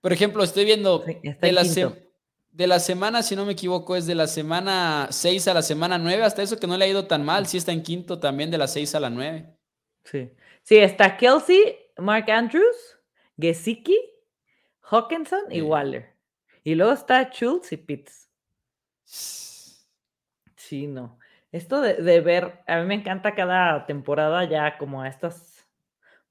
[0.00, 1.62] Por ejemplo, estoy viendo de, la
[2.50, 5.98] de la semana, si no me equivoco, es de la semana 6 a la semana
[5.98, 8.50] 9, hasta eso que no le ha ido tan mal, sí está en quinto también
[8.50, 9.56] de la 6 a la 9.
[10.02, 10.32] Sí.
[10.64, 12.98] Sí, está Kelsey, Mark Andrews,
[13.38, 13.96] Gesicki,
[14.80, 16.12] Hawkinson y Waller.
[16.64, 18.30] Y luego está Schultz y Pitts.
[19.04, 21.18] Sí, no.
[21.52, 25.68] Esto de, ver, a mí me encanta cada temporada ya como a estos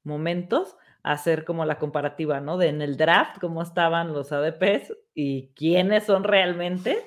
[0.04, 2.58] momentos hacer como la comparativa, ¿no?
[2.58, 6.98] De en el draft, cómo estaban los ADPs y quiénes son realmente.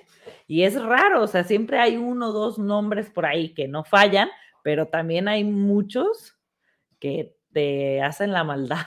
[0.47, 3.85] Y es raro, o sea, siempre hay uno o dos nombres por ahí que no
[3.85, 4.31] fallan,
[4.63, 6.39] pero también hay muchos
[7.01, 8.87] que te hacen la maldad.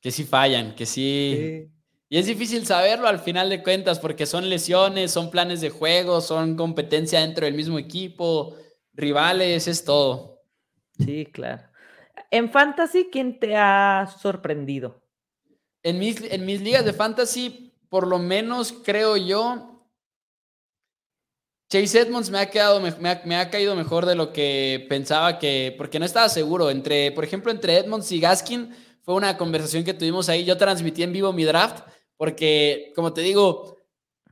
[0.00, 1.72] Que sí fallan, que sí.
[2.10, 6.20] Y es difícil saberlo al final de cuentas porque son lesiones, son planes de juego,
[6.20, 8.56] son competencia dentro del mismo equipo,
[8.94, 10.42] rivales, es todo.
[10.98, 11.62] Sí, claro.
[12.30, 15.02] En fantasy, ¿quién te ha sorprendido?
[15.82, 19.78] En mis, en mis ligas de fantasy, por lo menos creo yo,
[21.70, 25.98] Chase Edmonds me ha, quedado, me ha, caído mejor de lo que pensaba que, porque
[25.98, 26.70] no estaba seguro.
[26.70, 30.44] Entre, por ejemplo, entre Edmonds y Gaskin, fue una conversación que tuvimos ahí.
[30.46, 31.86] Yo transmití en vivo mi draft
[32.18, 33.78] porque, como te digo,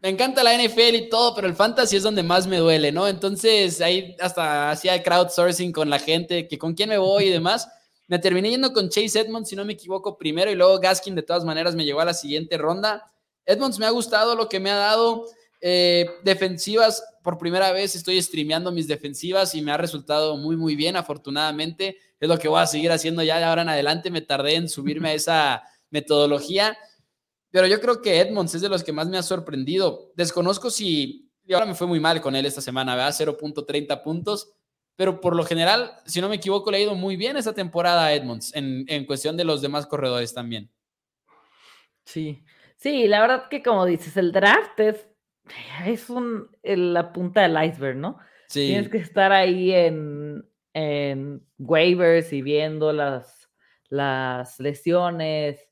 [0.03, 3.09] me encanta la NFL y todo, pero el fantasy es donde más me duele, ¿no?
[3.09, 7.68] Entonces ahí hasta hacía crowdsourcing con la gente, que con quién me voy y demás.
[8.09, 11.22] Me terminé yendo con Chase Edmonds, si no me equivoco, primero, y luego Gaskin de
[11.22, 13.11] todas maneras me llegó a la siguiente ronda.
[13.45, 15.24] Edmonds me ha gustado lo que me ha dado.
[15.61, 20.76] Eh, defensivas, por primera vez estoy streameando mis defensivas y me ha resultado muy, muy
[20.76, 21.97] bien, afortunadamente.
[22.20, 24.11] Es lo que voy a seguir haciendo ya de ahora en adelante.
[24.11, 26.76] Me tardé en subirme a esa metodología
[27.57, 30.13] pero yo creo que Edmonds es de los que más me ha sorprendido.
[30.15, 33.15] Desconozco si, y ahora me fue muy mal con él esta semana, ¿verdad?
[33.19, 34.53] 0.30 puntos,
[34.95, 38.05] pero por lo general, si no me equivoco, le ha ido muy bien esta temporada
[38.05, 40.71] a Edmonds en, en cuestión de los demás corredores también.
[42.05, 42.45] Sí,
[42.77, 45.09] sí, la verdad que como dices, el draft es,
[45.87, 48.19] es un, la punta del iceberg, ¿no?
[48.49, 48.67] Sí.
[48.67, 53.49] Tienes que estar ahí en, en waivers y viendo las,
[53.89, 55.66] las lesiones,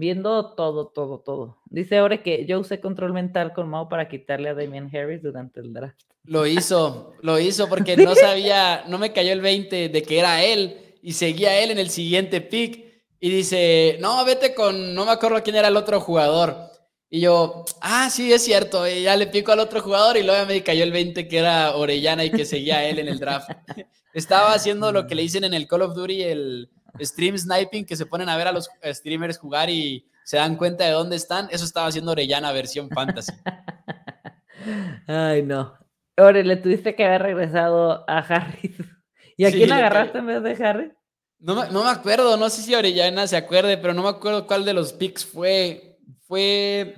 [0.00, 1.58] viendo todo, todo, todo.
[1.66, 5.60] Dice ahora que yo usé control mental con Mao para quitarle a Damian Harris durante
[5.60, 6.00] el draft.
[6.24, 10.42] Lo hizo, lo hizo porque no sabía, no me cayó el 20 de que era
[10.42, 12.84] él y seguía él en el siguiente pick
[13.20, 16.70] y dice, no, vete con, no me acuerdo quién era el otro jugador.
[17.10, 18.88] Y yo, ah, sí, es cierto.
[18.88, 21.76] Y ya le pico al otro jugador y luego me cayó el 20 que era
[21.76, 23.50] Orellana y que seguía él en el draft.
[24.14, 27.96] Estaba haciendo lo que le dicen en el Call of Duty, el stream sniping, que
[27.96, 31.48] se ponen a ver a los streamers jugar y se dan cuenta de dónde están.
[31.50, 33.32] Eso estaba haciendo Orellana versión fantasy.
[35.06, 35.74] Ay, no.
[36.16, 38.74] Ore, le tuviste que haber regresado a Harry.
[39.36, 40.92] ¿Y a quién agarraste en vez de Harry?
[41.38, 44.74] No me, acuerdo, no sé si Orellana se acuerde, pero no me acuerdo cuál de
[44.74, 45.98] los picks fue.
[46.26, 46.94] Fue.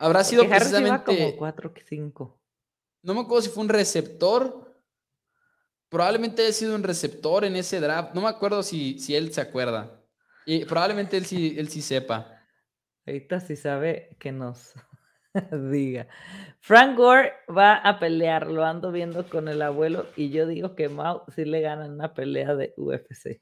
[0.00, 1.04] Habrá sido precisamente.
[1.04, 2.40] como 4 5.
[3.02, 4.67] No me acuerdo si fue un receptor.
[5.88, 8.14] Probablemente haya sido un receptor en ese draft.
[8.14, 9.98] No me acuerdo si, si él se acuerda.
[10.44, 12.42] Y probablemente él sí, él sí sepa.
[13.06, 14.74] Ahorita sí sabe que nos
[15.70, 16.06] diga.
[16.60, 20.88] Frank Gore va a pelear, lo ando viendo con el abuelo y yo digo que
[20.88, 23.40] Mao sí le gana en una pelea de UFC.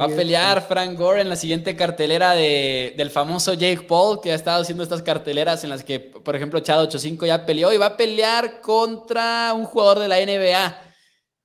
[0.00, 4.32] Va a pelear Frank Gore en la siguiente cartelera de, del famoso Jake Paul, que
[4.32, 7.76] ha estado haciendo estas carteleras en las que, por ejemplo, Chad 85 ya peleó y
[7.76, 10.93] va a pelear contra un jugador de la NBA.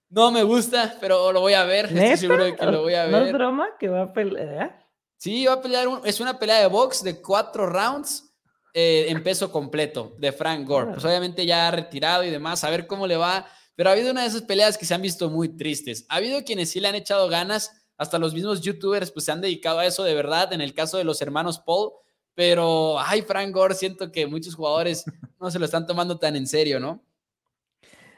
[0.09, 1.85] No me gusta, pero lo voy a ver.
[1.85, 3.11] Estoy seguro de que lo voy a ver.
[3.11, 4.87] ¿No es broma que va a pelear?
[5.17, 5.87] Sí, va a pelear.
[6.03, 8.33] es una pelea de box de cuatro rounds
[8.73, 10.93] eh, en peso completo de Frank Gore.
[10.93, 13.47] Pues obviamente ya retirado y demás, a ver cómo le va.
[13.75, 16.05] Pero ha habido una de esas peleas que se han visto muy tristes.
[16.09, 19.41] Ha habido quienes sí le han echado ganas hasta los mismos youtubers pues se han
[19.41, 21.91] dedicado a eso de verdad, en el caso de los hermanos Paul,
[22.39, 25.03] pero, ay, Frank Gore, siento que muchos jugadores
[25.41, 27.03] no se lo están tomando tan en serio, ¿no?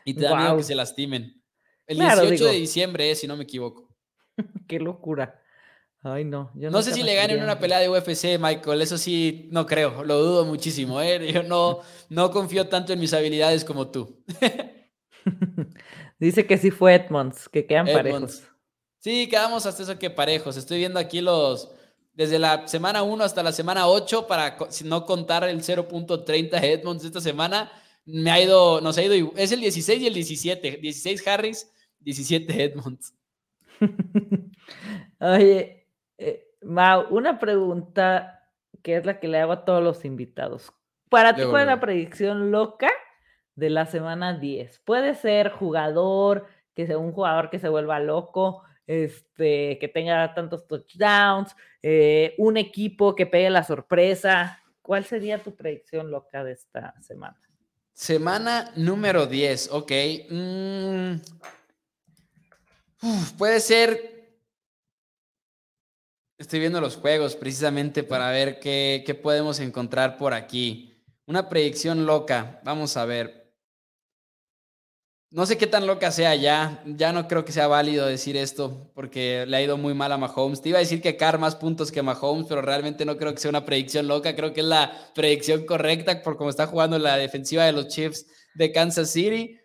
[0.06, 1.41] Y te da miedo que se lastimen.
[1.88, 3.90] El 18 de diciembre, eh, si no me equivoco.
[4.68, 5.42] Qué locura.
[6.04, 6.50] Ay, no.
[6.56, 8.82] no sé si le ganen una pelea de UFC, Michael.
[8.82, 10.04] Eso sí, no creo.
[10.04, 11.00] Lo dudo muchísimo.
[11.00, 11.32] ¿eh?
[11.34, 14.24] Yo no, no confío tanto en mis habilidades como tú.
[16.20, 18.44] Dice que sí fue Edmonds, que quedan parejos.
[19.00, 20.58] Sí, quedamos hasta eso que parejos.
[20.58, 21.72] Estoy viendo aquí los,
[22.14, 27.22] desde la semana 1 hasta la semana 8, para no contar el 0.30 Edmonds esta
[27.22, 27.72] semana,
[28.12, 30.78] me ha ido, nos ha ido, es el 16 y el 17.
[30.78, 33.14] 16 Harris, 17 Edmonds.
[35.20, 35.88] Oye,
[36.18, 38.48] eh, Mau, una pregunta
[38.84, 40.74] que es la que le hago a todos los invitados.
[41.10, 42.90] Para ti, ¿cuál es la predicción loca
[43.56, 44.80] de la semana 10?
[44.80, 50.68] Puede ser jugador, que sea un jugador que se vuelva loco, este, que tenga tantos
[50.68, 54.62] touchdowns, eh, un equipo que pegue la sorpresa.
[54.82, 57.40] ¿Cuál sería tu predicción loca de esta semana?
[57.94, 59.92] Semana número 10, ok.
[60.30, 61.16] Mm.
[63.38, 64.12] puede ser...
[66.38, 70.92] Estoy viendo los juegos precisamente para ver qué, qué podemos encontrar por aquí.
[71.28, 72.60] Una predicción loca.
[72.64, 73.41] Vamos a ver.
[75.34, 76.84] No sé qué tan loca sea ya.
[76.86, 80.18] Ya no creo que sea válido decir esto porque le ha ido muy mal a
[80.18, 80.62] Mahomes.
[80.62, 83.40] Te iba a decir que Carr más puntos que Mahomes, pero realmente no creo que
[83.40, 84.36] sea una predicción loca.
[84.36, 88.26] Creo que es la predicción correcta por cómo está jugando la defensiva de los Chiefs
[88.56, 89.58] de Kansas City.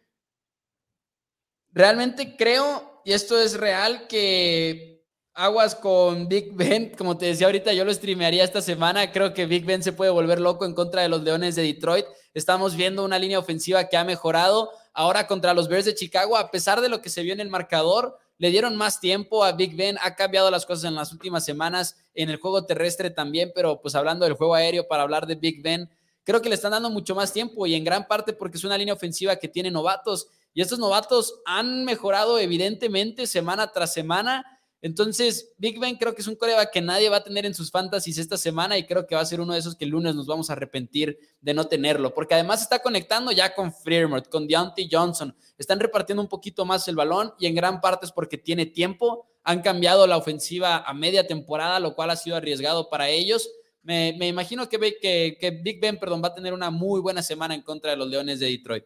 [1.72, 5.04] Realmente creo, y esto es real, que
[5.34, 9.10] aguas con Big Ben, como te decía ahorita, yo lo streamearía esta semana.
[9.10, 12.06] Creo que Big Ben se puede volver loco en contra de los Leones de Detroit.
[12.34, 16.50] Estamos viendo una línea ofensiva que ha mejorado ahora contra los Bears de Chicago, a
[16.50, 19.76] pesar de lo que se vio en el marcador, le dieron más tiempo a Big
[19.76, 23.80] Ben, ha cambiado las cosas en las últimas semanas, en el juego terrestre también, pero
[23.80, 25.90] pues hablando del juego aéreo para hablar de Big Ben,
[26.24, 28.78] creo que le están dando mucho más tiempo y en gran parte porque es una
[28.78, 30.28] línea ofensiva que tiene novatos.
[30.54, 36.28] Y estos novatos han mejorado evidentemente semana tras semana entonces, Big Ben creo que es
[36.28, 39.14] un coreback que nadie va a tener en sus fantasies esta semana y creo que
[39.14, 41.66] va a ser uno de esos que el lunes nos vamos a arrepentir de no
[41.66, 46.64] tenerlo, porque además está conectando ya con Fremont, con Deontay Johnson, están repartiendo un poquito
[46.64, 50.78] más el balón y en gran parte es porque tiene tiempo, han cambiado la ofensiva
[50.78, 53.50] a media temporada, lo cual ha sido arriesgado para ellos.
[53.82, 57.54] Me, imagino que, que, que Big Ben perdón, va a tener una muy buena semana
[57.54, 58.84] en contra de los Leones de Detroit.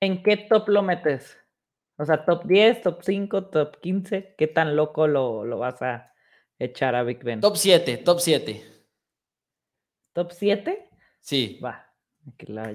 [0.00, 1.36] ¿En qué top lo metes?
[2.00, 4.34] O sea, top 10, top 5, top 15.
[4.38, 6.14] ¿Qué tan loco lo, lo vas a
[6.58, 7.42] echar a Big Ben?
[7.42, 8.64] Top 7, top 7.
[10.14, 10.88] ¿Top 7?
[11.20, 11.60] Sí.
[11.62, 11.92] Va,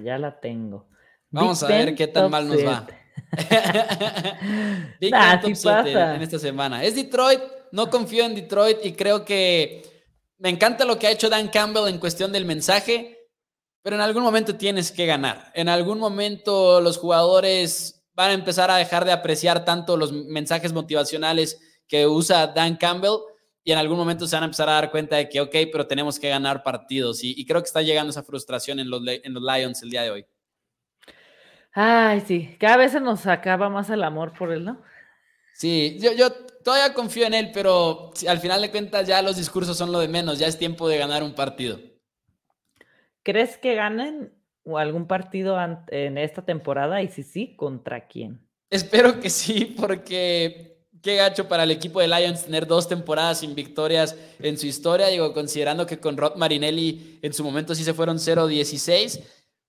[0.03, 0.89] ya la tengo.
[1.31, 2.85] Vamos a ver qué tan mal nos va.
[5.01, 6.83] Big Ben top 7 en esta semana.
[6.83, 9.81] Es Detroit, no confío en Detroit y creo que
[10.37, 13.27] me encanta lo que ha hecho Dan Campbell en cuestión del mensaje,
[13.81, 15.51] pero en algún momento tienes que ganar.
[15.55, 20.73] En algún momento los jugadores van a empezar a dejar de apreciar tanto los mensajes
[20.73, 23.19] motivacionales que usa Dan Campbell
[23.63, 25.87] y en algún momento se van a empezar a dar cuenta de que, ok, pero
[25.87, 27.23] tenemos que ganar partidos.
[27.23, 30.11] Y, creo que está llegando esa frustración en los, en los Lions el día de
[30.11, 30.25] hoy.
[31.73, 34.81] Ay, sí, cada vez se nos acaba más el amor por él, ¿no?
[35.55, 36.31] Sí, yo, yo
[36.63, 40.07] todavía confío en él, pero al final de cuentas ya los discursos son lo de
[40.07, 41.79] menos, ya es tiempo de ganar un partido.
[43.23, 44.31] ¿Crees que ganen
[44.73, 45.57] algún partido
[45.89, 47.01] en esta temporada?
[47.01, 48.41] Y si sí, ¿contra quién?
[48.69, 53.53] Espero que sí, porque qué gacho para el equipo de Lions tener dos temporadas sin
[53.53, 55.07] victorias en su historia.
[55.07, 59.21] Digo, considerando que con Rod Marinelli en su momento sí se fueron 0-16.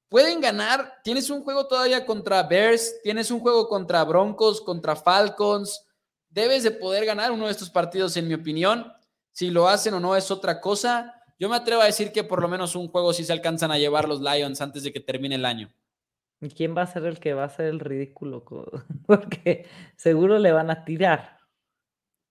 [0.09, 0.95] Pueden ganar.
[1.05, 5.85] Tienes un juego todavía contra Bears, tienes un juego contra Broncos, contra Falcons.
[6.31, 8.93] Debes de poder ganar uno de estos partidos, en mi opinión.
[9.33, 11.16] Si lo hacen o no es otra cosa.
[11.39, 13.79] Yo me atrevo a decir que por lo menos un juego sí se alcanzan a
[13.79, 15.71] llevar los Lions antes de que termine el año.
[16.41, 18.45] ¿Y quién va a ser el que va a ser el ridículo?
[19.07, 19.67] Porque
[19.97, 21.39] seguro le van a tirar.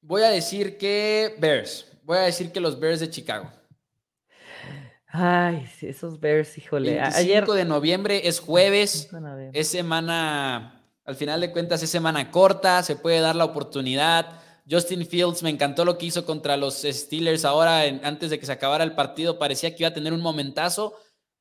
[0.02, 1.92] Voy a decir que Bears.
[2.04, 3.52] Voy a decir que los Bears de Chicago.
[5.08, 6.96] Ay, esos Bears, híjole.
[6.96, 7.46] 25 Ayer...
[7.46, 9.10] de noviembre es jueves.
[9.54, 12.84] Es semana, al final de cuentas, es semana corta.
[12.84, 14.40] Se puede dar la oportunidad.
[14.70, 18.52] Justin Fields, me encantó lo que hizo contra los Steelers ahora, antes de que se
[18.52, 19.38] acabara el partido.
[19.38, 20.96] Parecía que iba a tener un momentazo,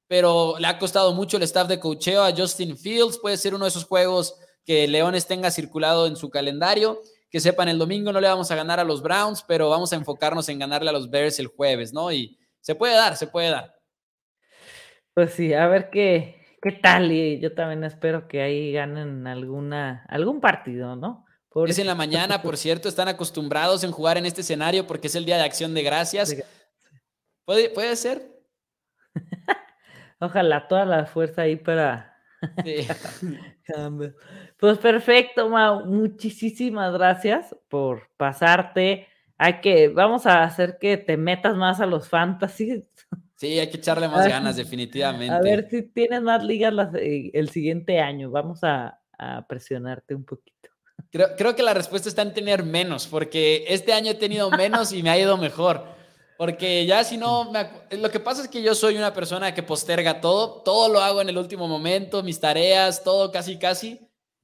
[0.07, 3.18] pero le ha costado mucho el staff de cocheo a Justin Fields.
[3.18, 7.01] Puede ser uno de esos juegos que Leones tenga circulado en su calendario.
[7.31, 9.97] Que sepan, el domingo no le vamos a ganar a los Browns, pero vamos a
[9.97, 12.12] enfocarnos en ganarle a los Bears el jueves, ¿no?
[12.12, 13.75] Y se puede dar, se puede dar.
[15.14, 17.11] Pues sí, a ver qué, qué tal.
[17.11, 21.25] Y yo también espero que ahí ganen alguna, algún partido, ¿no?
[21.66, 25.14] Es en la mañana, por cierto, están acostumbrados en jugar en este escenario porque es
[25.14, 26.36] el Día de Acción de Gracias.
[27.44, 28.42] ¿Puede, puede ser?
[30.20, 32.12] Ojalá toda la fuerza ahí para...
[32.64, 32.86] Sí.
[34.59, 35.86] pues perfecto, Mau.
[35.86, 39.07] Muchísimas gracias por pasarte.
[39.38, 42.84] Hay que, vamos a hacer que te metas más a los fantasies.
[43.36, 45.34] Sí, hay que echarle más ganas, definitivamente.
[45.34, 48.30] A ver si tienes más ligas el siguiente año.
[48.30, 48.98] Vamos a
[49.48, 50.53] presionarte un poquito.
[51.37, 55.01] Creo, que la respuesta está en tener menos, porque este año he tenido menos y
[55.01, 55.85] me ha ido mejor.
[56.37, 57.53] Porque ya si no,
[57.93, 61.21] lo que pasa es que yo soy una persona que posterga todo, todo lo hago
[61.21, 64.01] en el último momento, mis tareas, todo casi casi.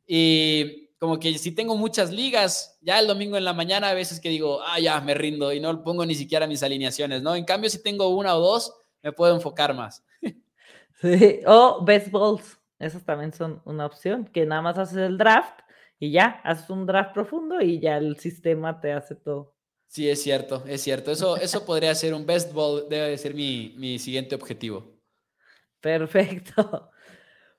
[0.06, 4.20] Y como que si tengo muchas ligas, ya el domingo en la mañana a veces
[4.20, 7.34] que digo, ah, ya me rindo y no pongo ni siquiera mis alineaciones, ¿no?
[7.34, 10.04] En cambio, si tengo una o dos, me puedo enfocar más.
[11.00, 15.60] Sí, o best balls, esas también son una opción, que nada más haces el draft
[16.00, 19.54] y ya, haces un draft profundo y ya el sistema te hace todo.
[19.86, 21.10] Sí, es cierto, es cierto.
[21.10, 24.98] Eso, eso podría ser un best ball, debe ser mi, mi siguiente objetivo.
[25.80, 26.90] Perfecto.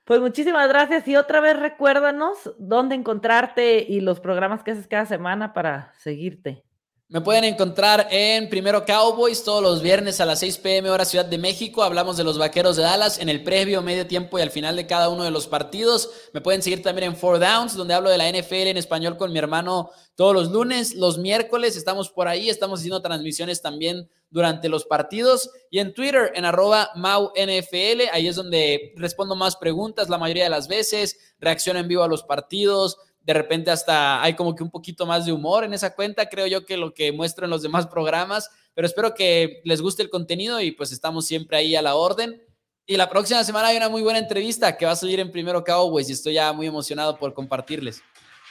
[0.04, 5.06] Pues muchísimas gracias y otra vez recuérdanos dónde encontrarte y los programas que haces cada
[5.06, 6.64] semana para seguirte.
[7.12, 11.26] Me pueden encontrar en Primero Cowboys todos los viernes a las 6 pm hora Ciudad
[11.26, 11.82] de México.
[11.82, 14.86] Hablamos de los Vaqueros de Dallas en el previo, medio tiempo y al final de
[14.86, 16.08] cada uno de los partidos.
[16.32, 19.30] Me pueden seguir también en Four Downs, donde hablo de la NFL en español con
[19.30, 20.94] mi hermano todos los lunes.
[20.94, 25.50] Los miércoles estamos por ahí, estamos haciendo transmisiones también durante los partidos.
[25.70, 30.50] Y en Twitter, en arroba MauNFL, ahí es donde respondo más preguntas la mayoría de
[30.50, 34.70] las veces, reacciono en vivo a los partidos de repente hasta hay como que un
[34.70, 37.62] poquito más de humor en esa cuenta, creo yo que lo que muestro en los
[37.62, 41.82] demás programas, pero espero que les guste el contenido y pues estamos siempre ahí a
[41.82, 42.42] la orden.
[42.84, 45.62] Y la próxima semana hay una muy buena entrevista que va a salir en Primero
[45.62, 48.02] Cowboys y estoy ya muy emocionado por compartirles.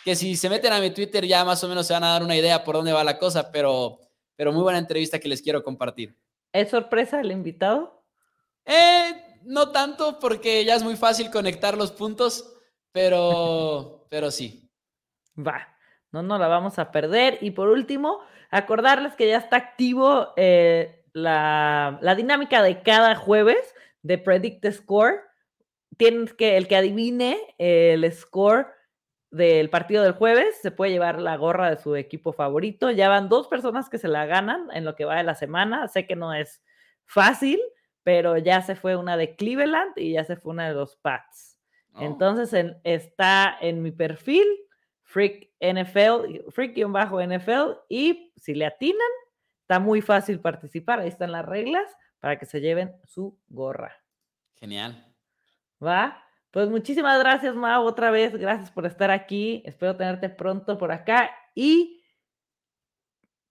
[0.05, 2.23] Que si se meten a mi Twitter ya más o menos se van a dar
[2.23, 3.99] una idea por dónde va la cosa, pero,
[4.35, 6.15] pero muy buena entrevista que les quiero compartir.
[6.53, 8.03] ¿Es sorpresa el invitado?
[8.65, 12.53] Eh, no tanto porque ya es muy fácil conectar los puntos,
[12.91, 14.60] pero, pero sí.
[15.45, 15.67] Va,
[16.11, 17.37] no nos la vamos a perder.
[17.41, 18.19] Y por último,
[18.49, 25.21] acordarles que ya está activo eh, la, dinámica de cada jueves de Predict the Score.
[25.97, 28.67] Tienes que, el que adivine el score
[29.29, 32.91] del partido del jueves se puede llevar la gorra de su equipo favorito.
[32.91, 35.87] Ya van dos personas que se la ganan en lo que va de la semana.
[35.87, 36.61] Sé que no es
[37.05, 37.59] fácil,
[38.03, 41.59] pero ya se fue una de Cleveland y ya se fue una de los Pats.
[41.93, 42.01] Oh.
[42.01, 44.47] Entonces está en mi perfil
[45.11, 49.11] Freak NFL, Freak-NFL, y si le atinan,
[49.61, 50.99] está muy fácil participar.
[50.99, 51.85] Ahí están las reglas
[52.21, 53.93] para que se lleven su gorra.
[54.55, 55.13] Genial.
[55.83, 56.23] ¿Va?
[56.49, 58.37] Pues muchísimas gracias, Mau, otra vez.
[58.37, 59.61] Gracias por estar aquí.
[59.65, 61.29] Espero tenerte pronto por acá.
[61.55, 62.05] Y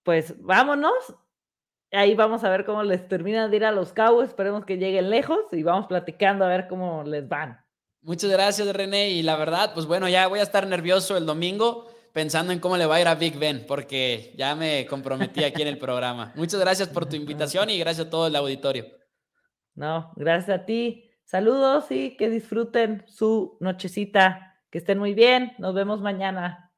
[0.02, 1.14] pues vámonos.
[1.92, 4.30] Ahí vamos a ver cómo les terminan de ir a los Cowboys.
[4.30, 7.60] Esperemos que lleguen lejos y vamos platicando a ver cómo les van.
[8.02, 9.10] Muchas gracias, René.
[9.10, 12.76] Y la verdad, pues bueno, ya voy a estar nervioso el domingo pensando en cómo
[12.76, 16.32] le va a ir a Big Ben, porque ya me comprometí aquí en el programa.
[16.34, 18.86] Muchas gracias por tu invitación y gracias a todo el auditorio.
[19.74, 21.10] No, gracias a ti.
[21.24, 24.56] Saludos y que disfruten su nochecita.
[24.70, 25.52] Que estén muy bien.
[25.58, 26.70] Nos vemos mañana.